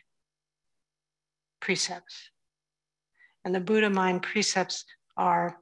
precepts. 1.59 2.29
And 3.43 3.53
the 3.53 3.59
Buddha 3.59 3.89
mind 3.89 4.21
precepts 4.23 4.85
are 5.17 5.57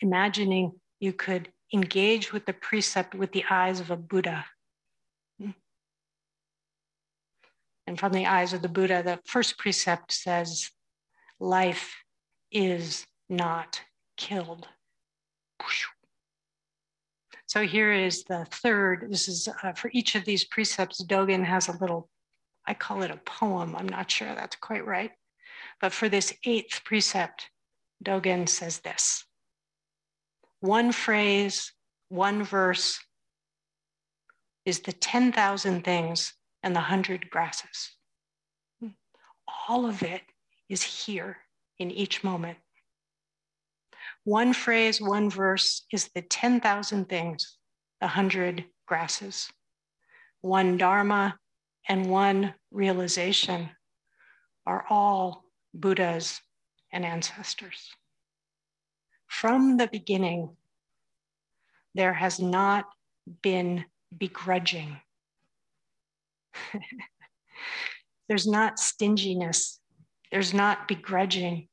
imagining 0.00 0.72
you 1.00 1.12
could 1.12 1.52
engage 1.72 2.32
with 2.32 2.46
the 2.46 2.52
precept 2.52 3.14
with 3.14 3.32
the 3.32 3.44
eyes 3.50 3.80
of 3.80 3.90
a 3.90 3.96
Buddha. 3.96 4.44
And 7.86 7.98
from 8.00 8.12
the 8.12 8.26
eyes 8.26 8.52
of 8.52 8.62
the 8.62 8.68
Buddha, 8.68 9.02
the 9.02 9.20
first 9.26 9.58
precept 9.58 10.10
says, 10.10 10.70
life 11.44 12.02
is 12.50 13.06
not 13.28 13.80
killed. 14.16 14.66
So 17.46 17.62
here 17.62 17.92
is 17.92 18.24
the 18.24 18.46
third. 18.50 19.06
This 19.10 19.28
is 19.28 19.48
uh, 19.62 19.72
for 19.74 19.90
each 19.92 20.14
of 20.14 20.24
these 20.24 20.44
precepts, 20.44 21.04
Dogen 21.04 21.44
has 21.44 21.68
a 21.68 21.76
little, 21.78 22.08
I 22.66 22.74
call 22.74 23.02
it 23.02 23.10
a 23.10 23.18
poem. 23.18 23.76
I'm 23.76 23.88
not 23.88 24.10
sure 24.10 24.34
that's 24.34 24.56
quite 24.56 24.86
right. 24.86 25.12
But 25.80 25.92
for 25.92 26.08
this 26.08 26.32
eighth 26.44 26.82
precept, 26.84 27.50
Dogen 28.02 28.48
says 28.48 28.80
this 28.80 29.24
one 30.60 30.92
phrase, 30.92 31.72
one 32.08 32.42
verse 32.42 32.98
is 34.64 34.80
the 34.80 34.92
10,000 34.92 35.84
things 35.84 36.32
and 36.62 36.74
the 36.74 36.80
100 36.80 37.28
grasses. 37.28 37.92
All 39.68 39.84
of 39.84 40.02
it 40.02 40.22
is 40.68 40.82
here 40.82 41.38
in 41.78 41.90
each 41.90 42.24
moment. 42.24 42.58
One 44.24 44.52
phrase, 44.52 45.00
one 45.00 45.28
verse 45.28 45.84
is 45.92 46.10
the 46.14 46.22
10,000 46.22 47.08
things, 47.08 47.58
a 48.00 48.06
100 48.06 48.64
grasses. 48.86 49.48
One 50.40 50.76
Dharma 50.76 51.38
and 51.88 52.08
one 52.10 52.54
realization 52.70 53.70
are 54.66 54.84
all 54.88 55.44
Buddhas 55.74 56.40
and 56.92 57.04
ancestors. 57.04 57.90
From 59.26 59.76
the 59.76 59.88
beginning, 59.88 60.56
there 61.94 62.14
has 62.14 62.40
not 62.40 62.86
been 63.42 63.84
begrudging. 64.16 64.96
There's 68.28 68.46
not 68.46 68.78
stinginess. 68.78 69.80
There's 70.34 70.52
not 70.52 70.88
begrudging. 70.88 71.68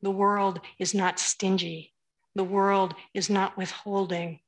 The 0.00 0.12
world 0.12 0.60
is 0.78 0.94
not 0.94 1.18
stingy. 1.18 1.92
The 2.36 2.44
world 2.44 2.94
is 3.12 3.28
not 3.28 3.56
withholding. 3.56 4.38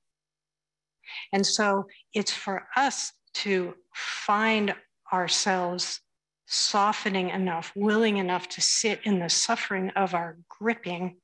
And 1.32 1.44
so 1.44 1.86
it's 2.14 2.30
for 2.30 2.68
us 2.76 3.12
to 3.42 3.74
find 3.92 4.72
ourselves 5.12 6.00
softening 6.46 7.30
enough, 7.30 7.72
willing 7.74 8.18
enough 8.18 8.48
to 8.50 8.60
sit 8.60 9.00
in 9.02 9.18
the 9.18 9.28
suffering 9.28 9.90
of 9.96 10.14
our 10.14 10.38
gripping 10.48 11.16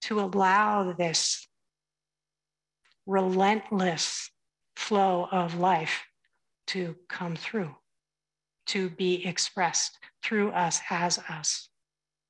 to 0.00 0.18
allow 0.18 0.94
this 0.94 1.46
relentless 3.06 4.32
flow 4.74 5.28
of 5.30 5.54
life 5.54 6.06
to 6.66 6.96
come 7.08 7.36
through, 7.36 7.72
to 8.66 8.90
be 8.90 9.24
expressed 9.24 9.96
through 10.26 10.50
us 10.50 10.80
as 10.90 11.20
us, 11.28 11.68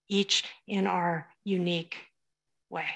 each 0.09 0.45
in 0.69 0.87
our 0.87 1.29
unique 1.45 1.97
way. 2.69 2.87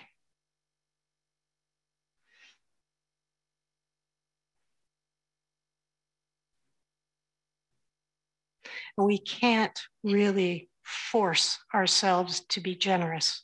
we 8.97 9.19
can't 9.19 9.79
really 10.03 10.69
force 10.83 11.59
ourselves 11.75 12.41
to 12.49 12.61
be 12.61 12.75
generous. 12.75 13.43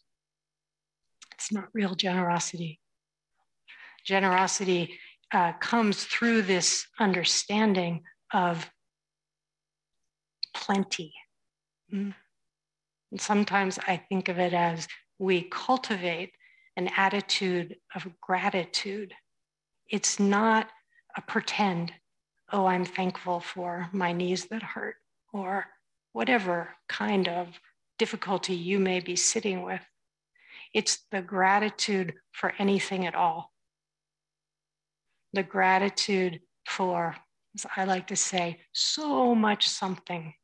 It's 1.34 1.52
not 1.52 1.68
real 1.72 1.94
generosity. 1.94 2.80
Generosity 4.04 4.98
uh, 5.32 5.52
comes 5.54 6.04
through 6.04 6.42
this 6.42 6.86
understanding 7.00 8.02
of 8.32 8.70
plenty. 10.54 11.12
Mm. 11.92 12.14
And 13.12 13.20
sometimes 13.20 13.78
I 13.86 13.96
think 13.96 14.28
of 14.28 14.38
it 14.38 14.52
as 14.52 14.88
we 15.18 15.42
cultivate 15.42 16.32
an 16.76 16.90
attitude 16.96 17.76
of 17.94 18.06
gratitude. 18.20 19.14
It's 19.88 20.20
not 20.20 20.68
a 21.16 21.22
pretend, 21.22 21.92
oh, 22.52 22.66
I'm 22.66 22.84
thankful 22.84 23.40
for 23.40 23.88
my 23.92 24.12
knees 24.12 24.46
that 24.46 24.62
hurt 24.62 24.96
or 25.32 25.66
whatever 26.12 26.70
kind 26.88 27.28
of 27.28 27.48
difficulty 27.98 28.54
you 28.54 28.78
may 28.78 29.00
be 29.00 29.16
sitting 29.16 29.62
with. 29.62 29.80
It's 30.74 31.06
the 31.10 31.22
gratitude 31.22 32.14
for 32.32 32.52
anything 32.58 33.06
at 33.06 33.14
all. 33.14 33.52
The 35.32 35.42
gratitude 35.42 36.40
for, 36.66 37.16
as 37.54 37.66
I 37.76 37.84
like 37.84 38.08
to 38.08 38.16
say, 38.16 38.60
so 38.72 39.34
much 39.34 39.68
something 39.68 40.34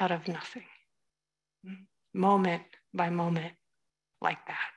out 0.00 0.10
of 0.10 0.26
nothing, 0.28 0.64
moment 2.12 2.62
by 2.92 3.10
moment, 3.10 3.54
like 4.20 4.38
that. 4.46 4.74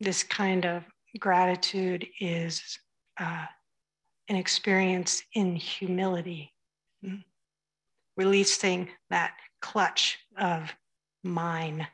this 0.00 0.22
kind 0.22 0.64
of 0.64 0.82
gratitude 1.18 2.06
is 2.20 2.78
uh, 3.18 3.44
an 4.28 4.36
experience 4.36 5.22
in 5.34 5.54
humility, 5.54 6.52
releasing 8.16 8.88
that 9.10 9.34
clutch 9.60 10.18
of 10.38 10.72
mine. 11.22 11.86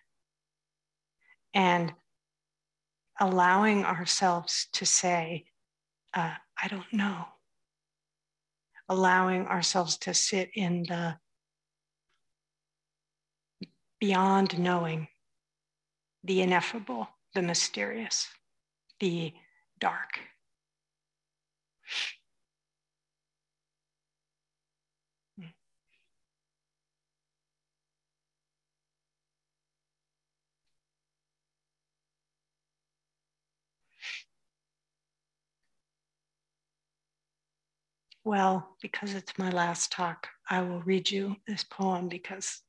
And 1.52 1.92
allowing 3.20 3.84
ourselves 3.84 4.68
to 4.72 4.86
say, 4.86 5.46
uh, 6.14 6.34
I 6.62 6.68
don't 6.68 6.92
know. 6.92 7.26
Allowing 8.88 9.46
ourselves 9.46 9.98
to 9.98 10.14
sit 10.14 10.50
in 10.54 10.84
the 10.84 11.16
beyond 13.98 14.58
knowing, 14.58 15.08
the 16.22 16.42
ineffable 16.42 17.08
the 17.36 17.42
mysterious, 17.42 18.28
the 18.98 19.32
dark. 19.78 20.18
Well, 38.26 38.74
because 38.82 39.14
it's 39.14 39.38
my 39.38 39.50
last 39.50 39.92
talk, 39.92 40.26
I 40.50 40.60
will 40.60 40.80
read 40.80 41.08
you 41.08 41.36
this 41.46 41.62
poem 41.62 42.08
because 42.08 42.60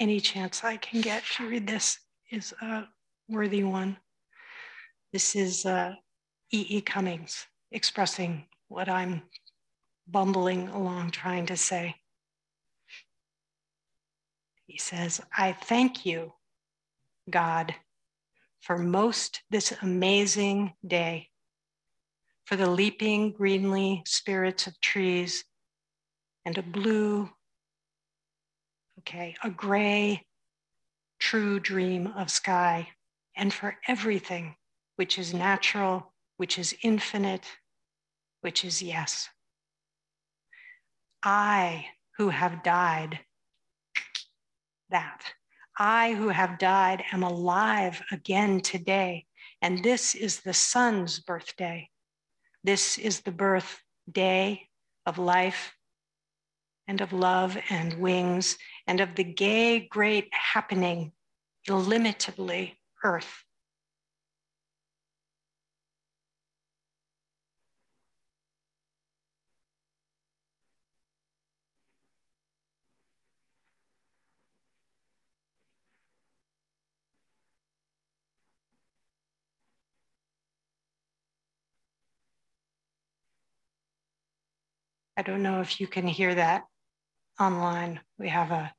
any 0.00 0.18
chance 0.18 0.64
I 0.64 0.76
can 0.76 1.02
get 1.02 1.22
to 1.36 1.48
read 1.48 1.68
this 1.68 2.00
is 2.32 2.52
a 2.60 2.88
worthy 3.28 3.62
one. 3.62 3.96
This 5.12 5.36
is 5.36 5.64
uh, 5.66 5.94
E. 6.50 6.66
E. 6.68 6.80
Cummings 6.80 7.46
expressing 7.70 8.44
what 8.66 8.88
I'm 8.88 9.22
bumbling 10.08 10.66
along 10.66 11.12
trying 11.12 11.46
to 11.46 11.56
say. 11.56 11.94
He 14.66 14.78
says, 14.78 15.20
I 15.38 15.52
thank 15.52 16.04
you, 16.04 16.32
God, 17.30 17.72
for 18.62 18.78
most 18.78 19.42
this 19.48 19.72
amazing 19.80 20.72
day, 20.84 21.28
for 22.44 22.56
the 22.56 22.70
leaping 22.70 23.32
greenly 23.32 24.02
spirits 24.06 24.66
of 24.66 24.80
trees 24.80 25.44
and 26.44 26.58
a 26.58 26.62
blue, 26.62 27.30
okay, 29.00 29.34
a 29.42 29.50
gray, 29.50 30.26
true 31.18 31.58
dream 31.58 32.06
of 32.06 32.30
sky, 32.30 32.88
and 33.36 33.52
for 33.52 33.76
everything 33.88 34.54
which 34.96 35.18
is 35.18 35.32
natural, 35.32 36.12
which 36.36 36.58
is 36.58 36.76
infinite, 36.82 37.46
which 38.42 38.64
is 38.64 38.82
yes. 38.82 39.28
I 41.22 41.86
who 42.18 42.28
have 42.28 42.62
died, 42.62 43.20
that. 44.90 45.22
I 45.76 46.12
who 46.12 46.28
have 46.28 46.58
died 46.58 47.02
am 47.10 47.22
alive 47.22 48.00
again 48.12 48.60
today. 48.60 49.26
And 49.60 49.82
this 49.82 50.14
is 50.14 50.40
the 50.40 50.54
sun's 50.54 51.18
birthday. 51.18 51.88
This 52.64 52.96
is 52.96 53.20
the 53.20 53.30
birthday 53.30 54.68
of 55.04 55.18
life 55.18 55.74
and 56.88 57.02
of 57.02 57.12
love 57.12 57.58
and 57.68 57.92
wings 58.00 58.56
and 58.86 59.00
of 59.00 59.14
the 59.16 59.24
gay, 59.24 59.86
great 59.86 60.28
happening, 60.32 61.12
illimitably 61.68 62.78
earth. 63.04 63.44
I 85.16 85.22
don't 85.22 85.42
know 85.42 85.60
if 85.60 85.80
you 85.80 85.86
can 85.86 86.06
hear 86.08 86.34
that 86.34 86.64
online. 87.38 88.00
We 88.18 88.28
have 88.28 88.50
a 88.50 88.72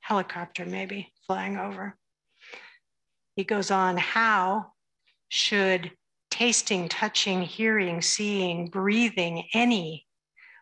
helicopter 0.00 0.66
maybe 0.66 1.12
flying 1.26 1.56
over. 1.56 1.96
He 3.36 3.44
goes 3.44 3.70
on, 3.70 3.96
how 3.96 4.72
should 5.28 5.92
tasting, 6.30 6.88
touching, 6.88 7.42
hearing, 7.42 8.02
seeing, 8.02 8.68
breathing, 8.68 9.44
any, 9.54 10.06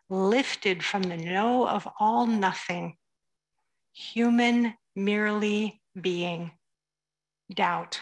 lifted 0.08 0.84
from 0.84 1.02
the 1.02 1.16
know 1.16 1.66
of 1.66 1.88
all 1.98 2.26
nothing, 2.26 2.96
human 3.92 4.74
merely 4.94 5.80
being, 6.00 6.52
doubt, 7.52 8.00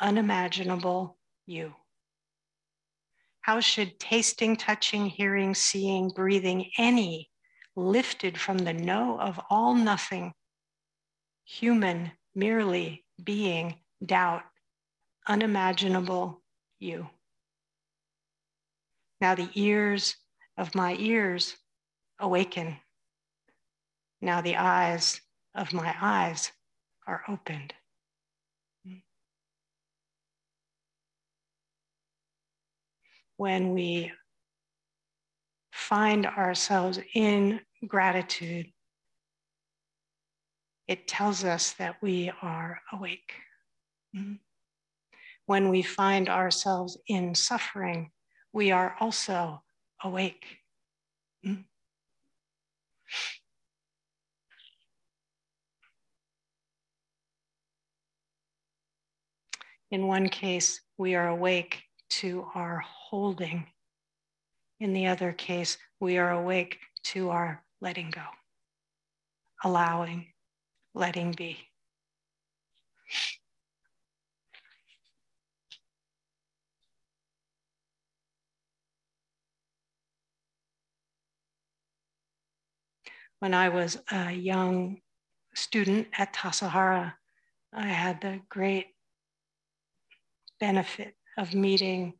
unimaginable 0.00 1.16
you? 1.46 1.74
How 3.44 3.60
should 3.60 4.00
tasting, 4.00 4.56
touching, 4.56 5.04
hearing, 5.04 5.54
seeing, 5.54 6.08
breathing, 6.08 6.70
any 6.78 7.30
lifted 7.76 8.40
from 8.40 8.56
the 8.56 8.72
know 8.72 9.20
of 9.20 9.38
all 9.50 9.74
nothing, 9.74 10.32
human 11.44 12.12
merely 12.34 13.04
being, 13.22 13.80
doubt, 14.02 14.44
unimaginable 15.28 16.42
you? 16.78 17.10
Now 19.20 19.34
the 19.34 19.50
ears 19.52 20.16
of 20.56 20.74
my 20.74 20.96
ears 20.98 21.54
awaken. 22.18 22.78
Now 24.22 24.40
the 24.40 24.56
eyes 24.56 25.20
of 25.54 25.74
my 25.74 25.94
eyes 26.00 26.50
are 27.06 27.22
opened. 27.28 27.74
When 33.36 33.72
we 33.72 34.12
find 35.72 36.26
ourselves 36.26 37.00
in 37.14 37.60
gratitude, 37.86 38.66
it 40.86 41.08
tells 41.08 41.44
us 41.44 41.72
that 41.72 41.96
we 42.02 42.30
are 42.42 42.80
awake. 42.92 43.32
Mm-hmm. 44.16 44.34
When 45.46 45.68
we 45.68 45.82
find 45.82 46.28
ourselves 46.28 46.98
in 47.08 47.34
suffering, 47.34 48.10
we 48.52 48.70
are 48.70 48.96
also 49.00 49.62
awake. 50.02 50.44
Mm-hmm. 51.46 51.62
In 59.90 60.06
one 60.08 60.28
case, 60.28 60.80
we 60.98 61.14
are 61.14 61.28
awake 61.28 61.82
to 62.10 62.46
our 62.54 62.82
holding. 63.14 63.64
In 64.80 64.92
the 64.92 65.06
other 65.06 65.32
case, 65.32 65.78
we 66.00 66.18
are 66.18 66.32
awake 66.32 66.78
to 67.04 67.30
our 67.30 67.62
letting 67.80 68.10
go, 68.10 68.24
allowing, 69.62 70.26
letting 70.96 71.30
be. 71.30 71.56
When 83.38 83.54
I 83.54 83.68
was 83.68 83.96
a 84.10 84.32
young 84.32 85.02
student 85.54 86.08
at 86.18 86.34
Tassajara, 86.34 87.14
I 87.72 87.86
had 87.86 88.20
the 88.20 88.40
great 88.48 88.88
benefit 90.58 91.14
of 91.38 91.54
meeting 91.54 92.14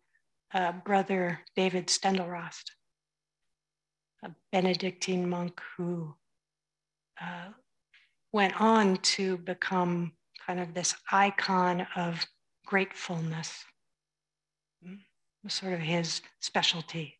uh, 0.54 0.72
Brother 0.72 1.40
David 1.56 1.88
Steindl-Rast, 1.88 2.70
a 4.24 4.30
Benedictine 4.52 5.28
monk 5.28 5.60
who 5.76 6.14
uh, 7.20 7.48
went 8.32 8.60
on 8.60 8.96
to 8.98 9.36
become 9.38 10.12
kind 10.46 10.60
of 10.60 10.72
this 10.72 10.94
icon 11.10 11.86
of 11.96 12.24
gratefulness, 12.64 13.64
mm, 14.86 14.98
sort 15.48 15.72
of 15.72 15.80
his 15.80 16.22
specialty. 16.40 17.18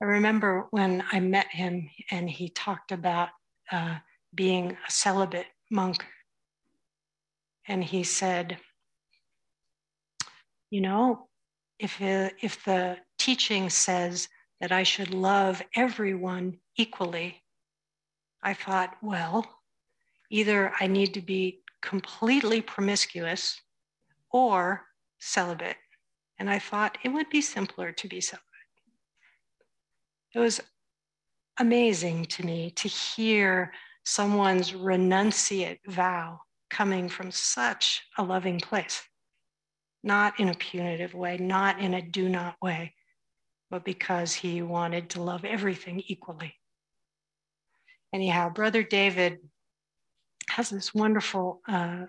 I 0.00 0.04
remember 0.04 0.66
when 0.70 1.02
I 1.10 1.20
met 1.20 1.48
him 1.48 1.90
and 2.10 2.28
he 2.28 2.50
talked 2.50 2.92
about 2.92 3.30
uh, 3.72 3.96
being 4.34 4.76
a 4.86 4.90
celibate 4.90 5.46
monk. 5.70 6.04
And 7.68 7.82
he 7.82 8.04
said, 8.04 8.58
You 10.70 10.80
know, 10.80 11.28
if, 11.78 12.00
it, 12.00 12.34
if 12.40 12.64
the 12.64 12.98
teaching 13.18 13.70
says 13.70 14.28
that 14.60 14.72
I 14.72 14.82
should 14.82 15.12
love 15.12 15.62
everyone 15.74 16.58
equally, 16.76 17.42
I 18.42 18.54
thought, 18.54 18.96
well, 19.02 19.46
either 20.30 20.72
I 20.80 20.86
need 20.86 21.14
to 21.14 21.20
be 21.20 21.60
completely 21.82 22.60
promiscuous 22.60 23.60
or 24.30 24.84
celibate. 25.18 25.76
And 26.38 26.50
I 26.50 26.58
thought 26.58 26.98
it 27.02 27.08
would 27.08 27.30
be 27.30 27.40
simpler 27.40 27.92
to 27.92 28.08
be 28.08 28.20
celibate. 28.20 28.46
It 30.34 30.38
was 30.38 30.60
amazing 31.58 32.26
to 32.26 32.44
me 32.44 32.70
to 32.72 32.88
hear 32.88 33.72
someone's 34.04 34.72
renunciate 34.72 35.78
vow 35.86 36.40
coming 36.70 37.08
from 37.08 37.30
such 37.30 38.02
a 38.18 38.24
loving 38.24 38.58
place, 38.58 39.02
not 40.02 40.38
in 40.40 40.48
a 40.48 40.54
punitive 40.54 41.14
way, 41.14 41.36
not 41.38 41.80
in 41.80 41.94
a 41.94 42.02
do 42.02 42.28
not 42.28 42.56
way, 42.62 42.94
but 43.70 43.84
because 43.84 44.32
he 44.32 44.62
wanted 44.62 45.10
to 45.10 45.22
love 45.22 45.44
everything 45.44 46.02
equally. 46.06 46.54
Anyhow, 48.12 48.50
Brother 48.50 48.82
David 48.82 49.38
has 50.48 50.70
this 50.70 50.94
wonderful 50.94 51.60
uh, 51.68 52.06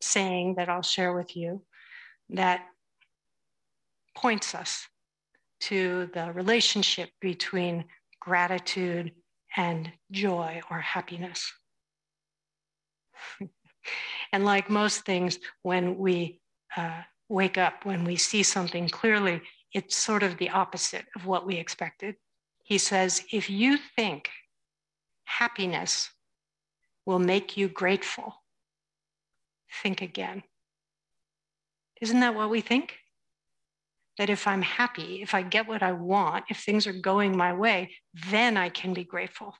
saying 0.00 0.54
that 0.56 0.68
I'll 0.68 0.82
share 0.82 1.14
with 1.14 1.36
you 1.36 1.62
that 2.30 2.66
points 4.16 4.54
us 4.54 4.86
to 5.60 6.10
the 6.12 6.32
relationship 6.32 7.10
between 7.20 7.84
gratitude 8.20 9.12
and 9.56 9.90
joy 10.10 10.60
or 10.70 10.80
happiness. 10.80 11.50
and 14.32 14.44
like 14.44 14.70
most 14.70 15.04
things, 15.04 15.38
when 15.62 15.98
we 15.98 16.40
uh, 16.76 17.02
wake 17.28 17.58
up, 17.58 17.84
when 17.84 18.04
we 18.04 18.16
see 18.16 18.42
something 18.42 18.88
clearly, 18.88 19.40
it's 19.72 19.96
sort 19.96 20.22
of 20.22 20.36
the 20.38 20.50
opposite 20.50 21.04
of 21.14 21.26
what 21.26 21.46
we 21.46 21.56
expected. 21.56 22.16
He 22.64 22.78
says, 22.78 23.22
if 23.32 23.48
you 23.48 23.78
think 23.96 24.28
happiness 25.24 26.10
will 27.04 27.18
make 27.18 27.56
you 27.56 27.68
grateful, 27.68 28.42
think 29.82 30.02
again. 30.02 30.42
Isn't 32.00 32.20
that 32.20 32.34
what 32.34 32.50
we 32.50 32.60
think? 32.60 32.98
that 34.18 34.30
if 34.30 34.46
I'm 34.46 34.62
happy, 34.62 35.20
if 35.22 35.34
I 35.34 35.42
get 35.42 35.68
what 35.68 35.82
I 35.82 35.92
want, 35.92 36.44
if 36.48 36.58
things 36.58 36.86
are 36.86 36.92
going 36.92 37.36
my 37.36 37.52
way, 37.52 37.92
then 38.30 38.56
I 38.56 38.68
can 38.68 38.94
be 38.94 39.04
grateful. 39.04 39.54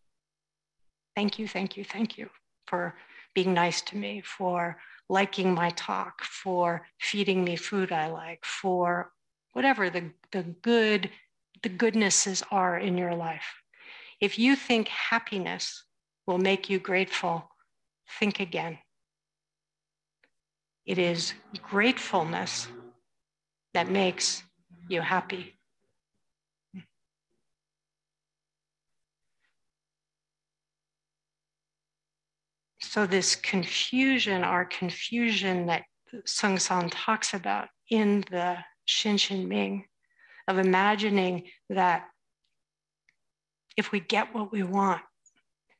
Thank 1.14 1.38
you, 1.38 1.47
thank 1.47 1.77
you, 1.77 1.85
thank 1.85 2.16
you 2.16 2.31
for 2.66 2.95
being 3.37 3.53
nice 3.53 3.83
to 3.83 3.99
me, 3.99 4.22
for 4.22 4.79
liking 5.11 5.53
my 5.53 5.68
talk, 5.70 6.25
for 6.25 6.87
feeding 6.99 7.44
me 7.44 7.55
food 7.55 7.92
I 7.92 8.07
like, 8.09 8.42
for 8.46 9.12
whatever 9.53 9.90
the, 9.90 10.11
the 10.33 10.42
good, 10.62 11.11
the 11.62 11.68
goodnesses 11.68 12.42
are 12.51 12.79
in 12.79 12.96
your 12.96 13.14
life. 13.14 13.44
If 14.22 14.38
you 14.38 14.57
think 14.57 14.88
happiness 14.88 15.85
will 16.27 16.38
make 16.38 16.70
you 16.70 16.79
grateful, 16.79 17.51
think 18.18 18.40
again. 18.40 18.79
It 20.87 20.96
is 20.96 21.35
gratefulness 21.62 22.68
that 23.75 23.90
makes 23.90 24.44
you 24.88 25.03
happy. 25.03 25.56
So, 32.97 33.05
this 33.05 33.37
confusion, 33.37 34.43
our 34.43 34.65
confusion 34.65 35.67
that 35.67 35.83
Sengcan 36.27 36.89
talks 36.91 37.35
about 37.35 37.69
in 37.91 38.25
the 38.31 38.57
Shin 38.87 39.47
Ming, 39.47 39.85
of 40.49 40.57
imagining 40.57 41.43
that 41.69 42.07
if 43.77 43.93
we 43.93 44.01
get 44.01 44.35
what 44.35 44.51
we 44.51 44.63
want 44.63 45.03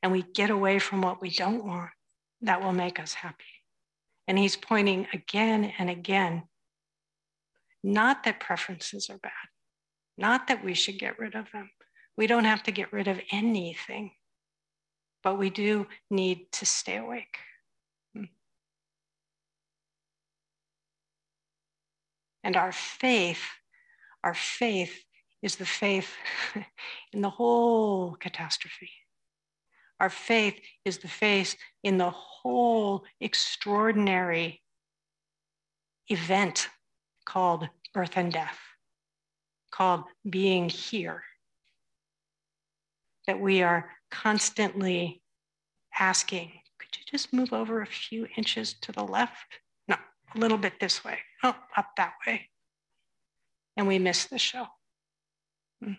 and 0.03 0.11
we 0.11 0.21
get 0.21 0.51
away 0.51 0.77
from 0.77 1.01
what 1.01 1.19
we 1.19 1.31
don't 1.31 1.65
want, 1.65 1.89
that 2.41 2.61
will 2.61 2.71
make 2.71 2.99
us 2.99 3.15
happy. 3.15 3.63
And 4.27 4.37
he's 4.37 4.55
pointing 4.55 5.07
again 5.11 5.73
and 5.79 5.89
again 5.89 6.43
not 7.83 8.25
that 8.25 8.39
preferences 8.39 9.09
are 9.09 9.17
bad, 9.17 9.31
not 10.19 10.45
that 10.49 10.63
we 10.63 10.75
should 10.75 10.99
get 10.99 11.17
rid 11.17 11.33
of 11.33 11.51
them. 11.51 11.71
We 12.15 12.27
don't 12.27 12.45
have 12.45 12.61
to 12.63 12.71
get 12.71 12.93
rid 12.93 13.07
of 13.07 13.19
anything, 13.31 14.11
but 15.23 15.37
we 15.37 15.49
do 15.49 15.87
need 16.09 16.51
to 16.53 16.65
stay 16.65 16.97
awake. 16.97 17.37
Hmm. 18.15 18.25
And 22.43 22.55
our 22.55 22.71
faith, 22.71 23.41
our 24.23 24.33
faith 24.33 25.03
is 25.41 25.55
the 25.55 25.65
faith 25.65 26.13
in 27.13 27.21
the 27.21 27.29
whole 27.29 28.15
catastrophe. 28.19 28.91
Our 29.99 30.09
faith 30.09 30.59
is 30.85 30.99
the 30.99 31.07
faith 31.07 31.55
in 31.83 31.97
the 31.97 32.11
whole 32.11 33.03
extraordinary 33.19 34.61
event 36.09 36.69
called 37.25 37.67
birth 37.93 38.15
and 38.15 38.31
death, 38.31 38.59
called 39.71 40.03
being 40.29 40.69
here. 40.69 41.23
That 43.25 43.39
we 43.39 43.63
are 43.63 43.89
constantly 44.09 45.21
asking, 45.99 46.51
could 46.79 46.97
you 46.97 47.03
just 47.09 47.33
move 47.33 47.53
over 47.53 47.81
a 47.81 47.87
few 47.87 48.27
inches 48.37 48.73
to 48.81 48.91
the 48.91 49.03
left? 49.03 49.59
No, 49.87 49.95
a 50.35 50.37
little 50.37 50.57
bit 50.57 50.79
this 50.79 51.03
way. 51.03 51.19
Oh, 51.43 51.55
up 51.75 51.89
that 51.97 52.13
way. 52.25 52.49
And 53.75 53.87
we 53.87 53.99
miss 53.99 54.25
the 54.25 54.39
show. 54.39 54.65
Hmm. 55.83 55.93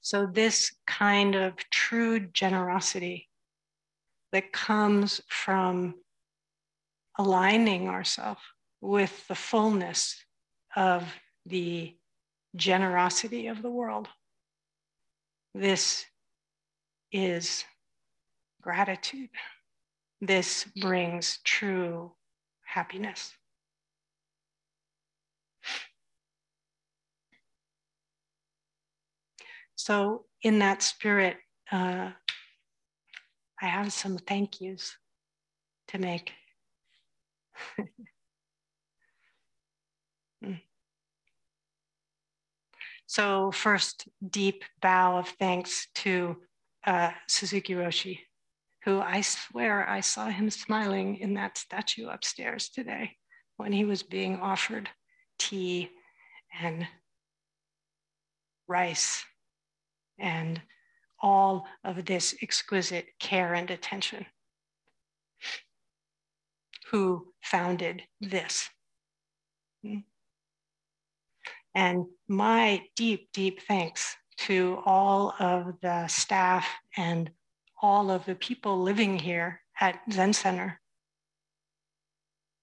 So, 0.00 0.26
this 0.26 0.72
kind 0.86 1.34
of 1.34 1.56
true 1.70 2.20
generosity 2.20 3.28
that 4.32 4.52
comes 4.52 5.20
from 5.28 5.94
aligning 7.18 7.88
ourselves 7.88 8.40
with 8.80 9.26
the 9.28 9.34
fullness 9.34 10.24
of 10.76 11.04
the 11.46 11.94
generosity 12.56 13.48
of 13.48 13.62
the 13.62 13.70
world 13.70 14.08
This 15.54 16.06
is 17.12 17.64
gratitude. 18.62 19.30
This 20.20 20.64
brings 20.80 21.38
true 21.44 22.12
happiness. 22.66 23.32
So, 29.76 30.26
in 30.42 30.60
that 30.60 30.82
spirit, 30.82 31.38
uh, 31.72 32.10
I 33.62 33.66
have 33.66 33.92
some 33.92 34.18
thank 34.18 34.60
yous 34.60 34.96
to 35.88 35.98
make. 35.98 36.32
Hmm. 40.42 40.54
So, 43.06 43.52
first, 43.52 44.08
deep 44.30 44.64
bow 44.80 45.18
of 45.18 45.28
thanks 45.28 45.88
to 45.96 46.36
uh, 46.86 47.10
Suzuki 47.28 47.74
Roshi, 47.74 48.20
who 48.84 49.00
I 49.00 49.20
swear 49.20 49.88
I 49.88 50.00
saw 50.00 50.28
him 50.28 50.50
smiling 50.50 51.16
in 51.16 51.34
that 51.34 51.58
statue 51.58 52.08
upstairs 52.08 52.68
today 52.70 53.16
when 53.56 53.72
he 53.72 53.84
was 53.84 54.02
being 54.02 54.36
offered 54.36 54.88
tea 55.38 55.90
and 56.60 56.86
rice 58.66 59.24
and 60.18 60.60
all 61.20 61.66
of 61.84 62.04
this 62.04 62.34
exquisite 62.42 63.06
care 63.18 63.54
and 63.54 63.70
attention. 63.70 64.26
Who 66.90 67.32
founded 67.42 68.02
this? 68.20 68.68
And 71.74 72.06
my 72.28 72.82
deep, 72.96 73.28
deep 73.32 73.62
thanks 73.62 74.16
to 74.36 74.80
all 74.84 75.34
of 75.38 75.74
the 75.82 76.06
staff 76.06 76.68
and 76.96 77.30
all 77.82 78.10
of 78.10 78.24
the 78.24 78.34
people 78.34 78.80
living 78.80 79.18
here 79.18 79.60
at 79.80 80.00
Zen 80.10 80.32
Center. 80.32 80.80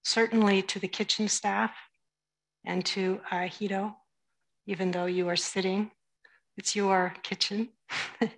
Certainly 0.04 0.62
to 0.62 0.78
the 0.78 0.88
kitchen 0.88 1.28
staff 1.28 1.72
and 2.64 2.84
to 2.86 3.20
uh, 3.30 3.48
even 4.66 4.90
though 4.90 5.06
you 5.06 5.28
are 5.28 5.36
sitting, 5.36 5.90
it's 6.56 6.74
your 6.74 7.14
kitchen. 7.22 7.68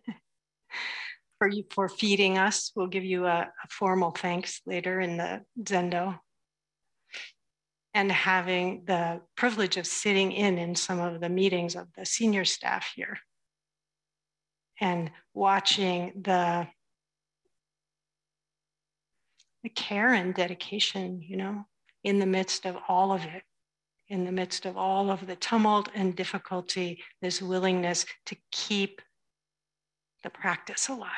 for 1.39 1.49
you 1.49 1.65
for 1.71 1.89
feeding 1.89 2.39
us. 2.39 2.73
We'll 2.75 2.87
give 2.87 3.05
you 3.05 3.27
a, 3.27 3.41
a 3.41 3.69
formal 3.69 4.13
thanks 4.13 4.61
later 4.67 5.01
in 5.01 5.17
the 5.17 5.43
Zendo 5.61 6.19
and 7.95 8.11
having 8.11 8.83
the 8.87 9.21
privilege 9.37 9.77
of 9.77 9.87
sitting 9.87 10.33
in 10.33 10.59
in 10.59 10.75
some 10.75 11.01
of 11.01 11.21
the 11.21 11.29
meetings 11.29 11.77
of 11.77 11.87
the 11.97 12.05
senior 12.05 12.45
staff 12.45 12.93
here 12.95 13.17
and 14.81 15.11
watching 15.33 16.13
the 16.23 16.67
the 19.63 19.69
care 19.71 20.13
and 20.13 20.35
dedication 20.35 21.23
you 21.23 21.37
know 21.37 21.65
in 22.03 22.19
the 22.19 22.27
midst 22.27 22.67
of 22.67 22.77
all 22.89 23.13
of 23.13 23.25
it 23.25 23.43
in 24.09 24.25
the 24.25 24.33
midst 24.33 24.67
of 24.67 24.77
all 24.77 25.11
of 25.11 25.27
the 25.27 25.37
tumult 25.37 25.89
and 25.95 26.17
difficulty 26.17 27.03
this 27.23 27.41
willingness 27.41 28.05
to 28.27 28.37
keep 28.53 29.01
the 30.23 30.31
practice 30.31 30.89
alive 30.89 31.09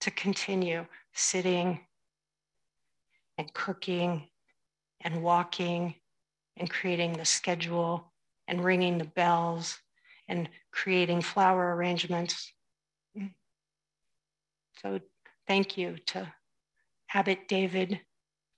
to 0.00 0.10
continue 0.10 0.84
sitting 1.14 1.80
and 3.38 3.52
cooking 3.54 4.28
and 5.04 5.22
walking 5.22 5.94
and 6.56 6.70
creating 6.70 7.14
the 7.14 7.24
schedule 7.24 8.12
and 8.48 8.64
ringing 8.64 8.98
the 8.98 9.04
bells 9.04 9.78
and 10.28 10.48
creating 10.70 11.20
flower 11.20 11.74
arrangements. 11.74 12.52
So 14.82 15.00
thank 15.46 15.76
you 15.76 15.96
to 16.06 16.32
Abbot 17.14 17.46
David, 17.48 18.00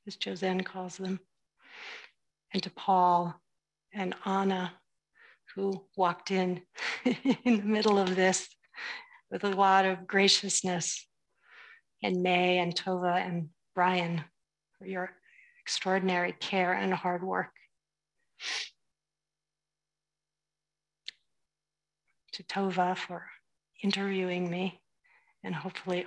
as 0.07 0.17
Josen 0.17 0.65
calls 0.65 0.97
them, 0.97 1.21
and 2.53 2.63
to 2.63 2.71
Paul 2.71 3.35
and 3.93 4.15
Anna, 4.25 4.73
who 5.55 5.85
walked 5.97 6.31
in 6.31 6.63
in 7.05 7.57
the 7.59 7.65
middle 7.65 7.99
of 7.99 8.17
this 8.17 8.49
with 9.31 9.45
a 9.45 9.51
lot 9.51 9.85
of 9.85 10.07
graciousness, 10.07 11.07
and 12.03 12.23
May 12.23 12.59
and 12.59 12.75
Tova 12.75 13.17
and 13.17 13.49
Brian 13.75 14.25
for 14.79 14.87
your 14.87 15.11
extraordinary 15.65 16.33
care 16.41 16.75
and 16.75 16.93
hard 16.93 17.23
work. 17.23 17.53
To 22.33 22.43
Tova 22.43 22.97
for 22.97 23.25
interviewing 23.83 24.51
me 24.51 24.83
and 25.43 25.55
hopefully 25.55 26.05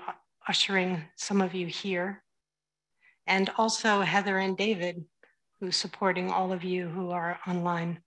ushering 0.47 1.03
some 1.15 1.41
of 1.41 1.55
you 1.55 1.65
here. 1.65 2.23
And 3.25 3.49
also 3.57 4.01
Heather 4.01 4.37
and 4.37 4.55
David, 4.55 5.03
who's 5.59 5.75
supporting 5.75 6.31
all 6.31 6.51
of 6.51 6.63
you 6.63 6.87
who 6.89 7.09
are 7.09 7.39
online. 7.47 8.01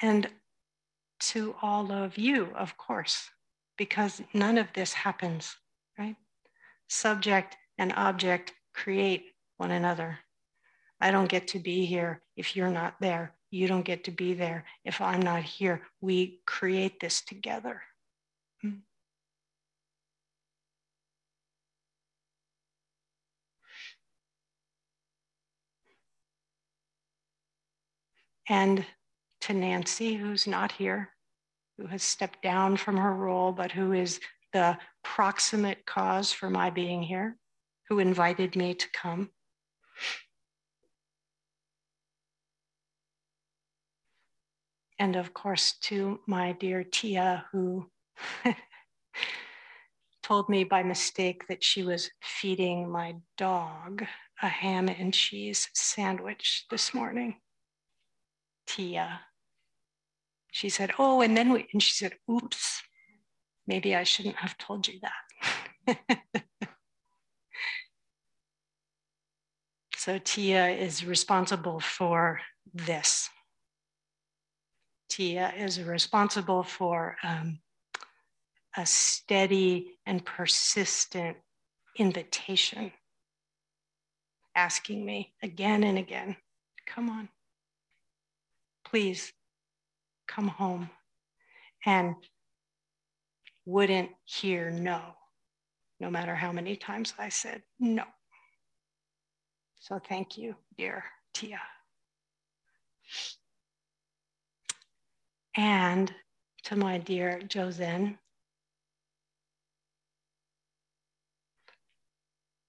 And 0.00 0.28
to 1.20 1.54
all 1.60 1.92
of 1.92 2.16
you, 2.16 2.48
of 2.56 2.78
course, 2.78 3.28
because 3.76 4.22
none 4.32 4.56
of 4.56 4.68
this 4.72 4.92
happens, 4.94 5.56
right? 5.98 6.16
Subject 6.88 7.56
and 7.78 7.92
object 7.96 8.52
create 8.74 9.24
one 9.56 9.70
another. 9.70 10.18
I 11.00 11.10
don't 11.10 11.28
get 11.28 11.48
to 11.48 11.58
be 11.58 11.86
here 11.86 12.22
if 12.36 12.56
you're 12.56 12.70
not 12.70 12.96
there. 13.00 13.34
You 13.50 13.66
don't 13.66 13.84
get 13.84 14.04
to 14.04 14.10
be 14.10 14.34
there 14.34 14.64
if 14.84 15.00
I'm 15.00 15.22
not 15.22 15.42
here. 15.42 15.82
We 16.00 16.40
create 16.44 17.00
this 17.00 17.22
together. 17.22 17.82
And 28.48 28.84
to 29.42 29.52
Nancy, 29.52 30.14
who's 30.14 30.46
not 30.46 30.72
here, 30.72 31.10
who 31.76 31.86
has 31.86 32.02
stepped 32.02 32.42
down 32.42 32.76
from 32.76 32.96
her 32.96 33.14
role, 33.14 33.52
but 33.52 33.70
who 33.70 33.92
is 33.92 34.20
the 34.52 34.78
proximate 35.04 35.84
cause 35.84 36.32
for 36.32 36.48
my 36.48 36.70
being 36.70 37.02
here, 37.02 37.36
who 37.88 37.98
invited 37.98 38.54
me 38.54 38.74
to 38.74 38.86
come. 38.92 39.30
And 44.98 45.16
of 45.16 45.32
course, 45.32 45.72
to 45.82 46.20
my 46.26 46.52
dear 46.52 46.84
Tia, 46.84 47.46
who 47.52 47.88
told 50.22 50.48
me 50.48 50.64
by 50.64 50.82
mistake 50.82 51.46
that 51.48 51.62
she 51.62 51.82
was 51.82 52.10
feeding 52.20 52.90
my 52.90 53.14
dog 53.36 54.04
a 54.42 54.48
ham 54.48 54.88
and 54.88 55.14
cheese 55.14 55.68
sandwich 55.72 56.66
this 56.70 56.92
morning. 56.92 57.36
Tia. 58.66 59.20
She 60.50 60.68
said, 60.68 60.92
Oh, 60.98 61.20
and 61.20 61.36
then 61.36 61.52
we, 61.52 61.66
and 61.72 61.82
she 61.82 61.92
said, 61.92 62.14
Oops, 62.30 62.82
maybe 63.66 63.94
I 63.94 64.02
shouldn't 64.02 64.36
have 64.36 64.58
told 64.58 64.88
you 64.88 65.00
that. 65.86 65.98
so 70.08 70.18
Tia 70.24 70.68
is 70.68 71.04
responsible 71.04 71.80
for 71.80 72.40
this. 72.72 73.28
Tia 75.10 75.52
is 75.54 75.82
responsible 75.82 76.62
for 76.62 77.18
um, 77.22 77.58
a 78.74 78.86
steady 78.86 79.98
and 80.06 80.24
persistent 80.24 81.36
invitation, 81.98 82.90
asking 84.56 85.04
me 85.04 85.34
again 85.42 85.84
and 85.84 85.98
again, 85.98 86.38
come 86.86 87.10
on, 87.10 87.28
please 88.86 89.30
come 90.26 90.48
home 90.48 90.88
and 91.84 92.14
wouldn't 93.66 94.08
hear 94.24 94.70
no, 94.70 95.02
no 96.00 96.10
matter 96.10 96.34
how 96.34 96.50
many 96.50 96.76
times 96.76 97.12
I 97.18 97.28
said 97.28 97.60
no. 97.78 98.04
So 99.80 99.98
thank 99.98 100.36
you, 100.36 100.54
dear 100.76 101.04
Tia. 101.34 101.60
And 105.56 106.12
to 106.64 106.76
my 106.76 106.98
dear 106.98 107.40
Josen, 107.46 108.18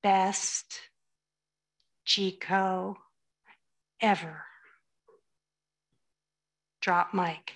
best 0.01 0.79
Chico 2.05 2.97
ever 4.01 4.43
drop 6.81 7.13
mic. 7.13 7.53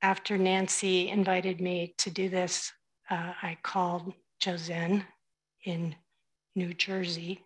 After 0.00 0.36
Nancy 0.36 1.08
invited 1.08 1.60
me 1.60 1.94
to 1.98 2.10
do 2.10 2.28
this, 2.28 2.72
uh, 3.10 3.34
I 3.42 3.56
called 3.62 4.12
Josen 4.42 5.04
in 5.64 5.94
New 6.54 6.74
Jersey 6.74 7.40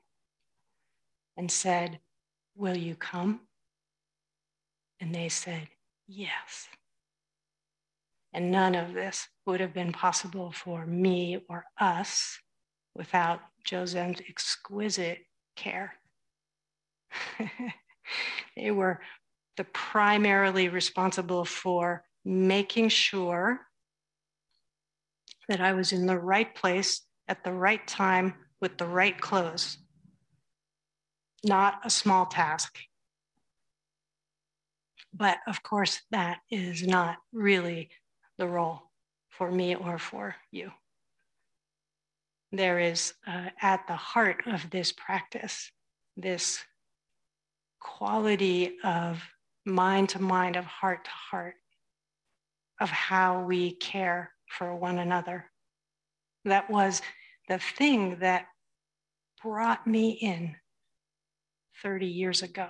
and 1.36 1.50
said, 1.50 2.00
Will 2.56 2.76
you 2.76 2.94
come? 2.94 3.40
And 5.00 5.14
they 5.14 5.28
said, 5.28 5.68
Yes. 6.06 6.68
And 8.32 8.50
none 8.50 8.74
of 8.74 8.92
this 8.92 9.28
would 9.46 9.60
have 9.60 9.72
been 9.72 9.92
possible 9.92 10.52
for 10.52 10.84
me 10.84 11.44
or 11.48 11.64
us 11.80 12.38
without 12.94 13.40
Josen's 13.64 14.20
exquisite 14.28 15.20
care. 15.56 15.94
they 18.56 18.70
were 18.70 19.00
the 19.56 19.64
primarily 19.64 20.68
responsible 20.68 21.44
for 21.44 22.04
making 22.24 22.90
sure 22.90 23.60
that 25.48 25.60
I 25.60 25.72
was 25.72 25.92
in 25.92 26.06
the 26.06 26.18
right 26.18 26.54
place 26.54 27.00
at 27.28 27.44
the 27.44 27.52
right 27.52 27.86
time 27.86 28.34
with 28.60 28.78
the 28.78 28.86
right 28.86 29.18
clothes. 29.20 29.78
Not 31.44 31.80
a 31.84 31.90
small 31.90 32.26
task. 32.26 32.78
But 35.14 35.38
of 35.46 35.62
course, 35.62 36.00
that 36.10 36.38
is 36.50 36.86
not 36.86 37.16
really 37.32 37.90
the 38.38 38.48
role 38.48 38.82
for 39.28 39.50
me 39.50 39.74
or 39.74 39.98
for 39.98 40.36
you. 40.50 40.72
There 42.50 42.78
is 42.78 43.14
uh, 43.26 43.50
at 43.60 43.86
the 43.86 43.96
heart 43.96 44.42
of 44.46 44.70
this 44.70 44.92
practice 44.92 45.70
this 46.18 46.58
quality 47.80 48.76
of 48.82 49.22
mind 49.64 50.08
to 50.10 50.20
mind, 50.20 50.56
of 50.56 50.64
heart 50.64 51.04
to 51.04 51.10
heart, 51.10 51.54
of 52.80 52.90
how 52.90 53.44
we 53.44 53.76
care 53.76 54.32
for 54.48 54.74
one 54.74 54.98
another. 54.98 55.46
That 56.44 56.68
was 56.68 57.00
the 57.48 57.58
thing 57.58 58.18
that 58.20 58.46
brought 59.42 59.86
me 59.86 60.10
in 60.10 60.56
30 61.82 62.06
years 62.06 62.42
ago 62.42 62.68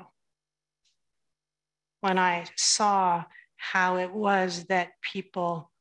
when 2.01 2.18
I 2.18 2.45
saw 2.57 3.24
how 3.57 3.97
it 3.97 4.12
was 4.12 4.64
that 4.64 4.91
people 5.03 5.72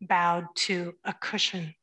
bowed 0.00 0.44
to 0.54 0.94
a 1.04 1.14
cushion, 1.14 1.74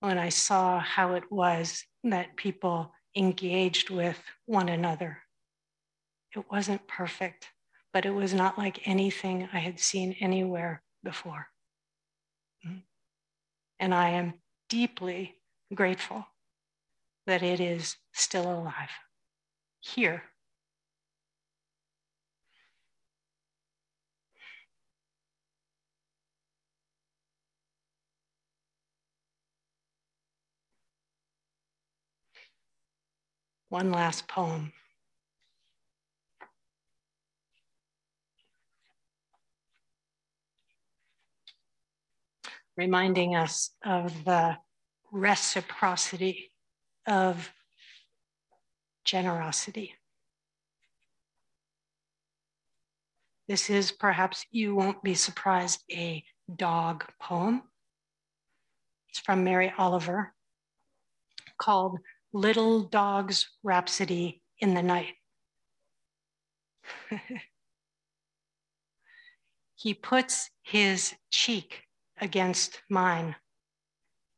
when 0.00 0.18
I 0.18 0.28
saw 0.28 0.80
how 0.80 1.14
it 1.14 1.30
was 1.30 1.84
that 2.02 2.36
people 2.36 2.92
engaged 3.16 3.90
with 3.90 4.20
one 4.46 4.68
another. 4.68 5.18
It 6.34 6.44
wasn't 6.50 6.88
perfect, 6.88 7.48
but 7.92 8.04
it 8.04 8.10
was 8.10 8.34
not 8.34 8.58
like 8.58 8.88
anything 8.88 9.48
I 9.52 9.60
had 9.60 9.78
seen 9.78 10.16
anywhere 10.18 10.82
before. 11.04 11.46
And 13.78 13.94
I 13.94 14.10
am 14.10 14.34
deeply 14.68 15.36
grateful 15.74 16.26
that 17.26 17.42
it 17.42 17.60
is 17.60 17.96
still 18.12 18.50
alive 18.50 18.90
here. 19.80 20.24
One 33.68 33.90
last 33.90 34.28
poem. 34.28 34.72
Reminding 42.76 43.36
us 43.36 43.70
of 43.84 44.24
the 44.24 44.56
reciprocity 45.12 46.50
of 47.06 47.52
generosity. 49.04 49.94
This 53.46 53.68
is 53.68 53.92
perhaps, 53.92 54.46
you 54.50 54.74
won't 54.74 55.02
be 55.02 55.14
surprised, 55.14 55.84
a 55.92 56.24
dog 56.56 57.04
poem. 57.20 57.62
It's 59.10 59.20
from 59.20 59.44
Mary 59.44 59.72
Oliver 59.76 60.32
called 61.58 61.98
Little 62.32 62.82
Dog's 62.82 63.48
Rhapsody 63.62 64.42
in 64.58 64.74
the 64.74 64.82
Night. 64.82 65.14
he 69.76 69.94
puts 69.94 70.50
his 70.62 71.14
cheek 71.30 71.82
against 72.24 72.80
mine 72.88 73.36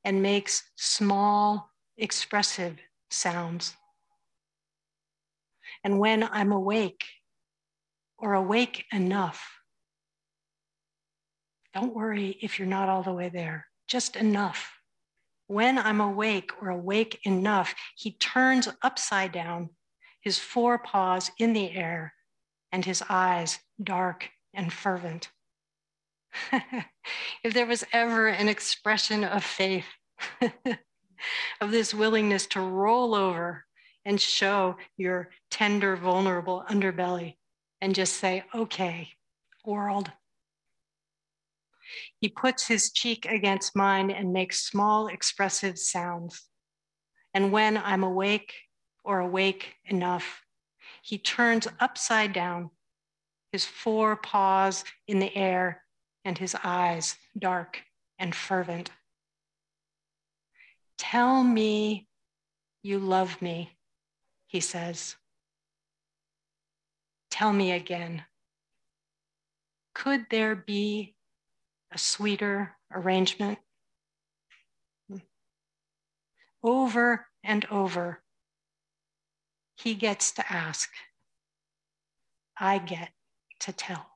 and 0.04 0.22
makes 0.22 0.64
small, 0.76 1.70
expressive 1.96 2.76
sounds. 3.10 3.74
And 5.84 5.98
when 5.98 6.24
I'm 6.24 6.52
awake 6.52 7.04
or 8.18 8.34
awake 8.34 8.84
enough, 8.92 9.42
don't 11.74 11.94
worry 11.94 12.36
if 12.42 12.58
you're 12.58 12.68
not 12.68 12.88
all 12.88 13.02
the 13.02 13.12
way 13.12 13.28
there, 13.28 13.66
just 13.86 14.16
enough. 14.16 14.72
When 15.46 15.78
I'm 15.78 16.00
awake 16.00 16.50
or 16.60 16.70
awake 16.70 17.20
enough, 17.24 17.74
he 17.96 18.12
turns 18.12 18.68
upside 18.82 19.30
down, 19.30 19.70
his 20.22 20.38
four 20.38 20.78
paws 20.78 21.30
in 21.38 21.52
the 21.52 21.70
air, 21.70 22.14
and 22.72 22.84
his 22.84 23.02
eyes 23.08 23.58
dark 23.82 24.28
and 24.52 24.72
fervent. 24.72 25.30
if 27.42 27.54
there 27.54 27.66
was 27.66 27.84
ever 27.92 28.28
an 28.28 28.48
expression 28.48 29.24
of 29.24 29.44
faith, 29.44 29.86
of 31.60 31.70
this 31.70 31.94
willingness 31.94 32.46
to 32.48 32.60
roll 32.60 33.14
over 33.14 33.64
and 34.04 34.20
show 34.20 34.76
your 34.96 35.30
tender, 35.50 35.96
vulnerable 35.96 36.64
underbelly 36.68 37.34
and 37.80 37.94
just 37.94 38.14
say, 38.14 38.44
okay, 38.54 39.08
world. 39.64 40.10
He 42.20 42.28
puts 42.28 42.66
his 42.66 42.92
cheek 42.92 43.26
against 43.26 43.76
mine 43.76 44.10
and 44.10 44.32
makes 44.32 44.64
small, 44.64 45.08
expressive 45.08 45.78
sounds. 45.78 46.48
And 47.34 47.52
when 47.52 47.76
I'm 47.76 48.02
awake 48.02 48.54
or 49.04 49.20
awake 49.20 49.74
enough, 49.84 50.42
he 51.02 51.18
turns 51.18 51.68
upside 51.78 52.32
down, 52.32 52.70
his 53.52 53.64
four 53.64 54.16
paws 54.16 54.84
in 55.06 55.18
the 55.18 55.34
air 55.36 55.82
and 56.26 56.38
his 56.38 56.56
eyes 56.64 57.16
dark 57.38 57.82
and 58.18 58.34
fervent. 58.34 58.90
Tell 60.98 61.44
me 61.44 62.08
you 62.82 62.98
love 62.98 63.40
me, 63.40 63.70
he 64.48 64.58
says. 64.58 65.14
Tell 67.30 67.52
me 67.52 67.70
again. 67.70 68.24
Could 69.94 70.26
there 70.28 70.56
be 70.56 71.14
a 71.92 71.98
sweeter 71.98 72.72
arrangement? 72.92 73.60
Over 76.60 77.26
and 77.44 77.64
over, 77.66 78.20
he 79.76 79.94
gets 79.94 80.32
to 80.32 80.52
ask. 80.52 80.90
I 82.58 82.78
get 82.78 83.10
to 83.60 83.72
tell. 83.72 84.15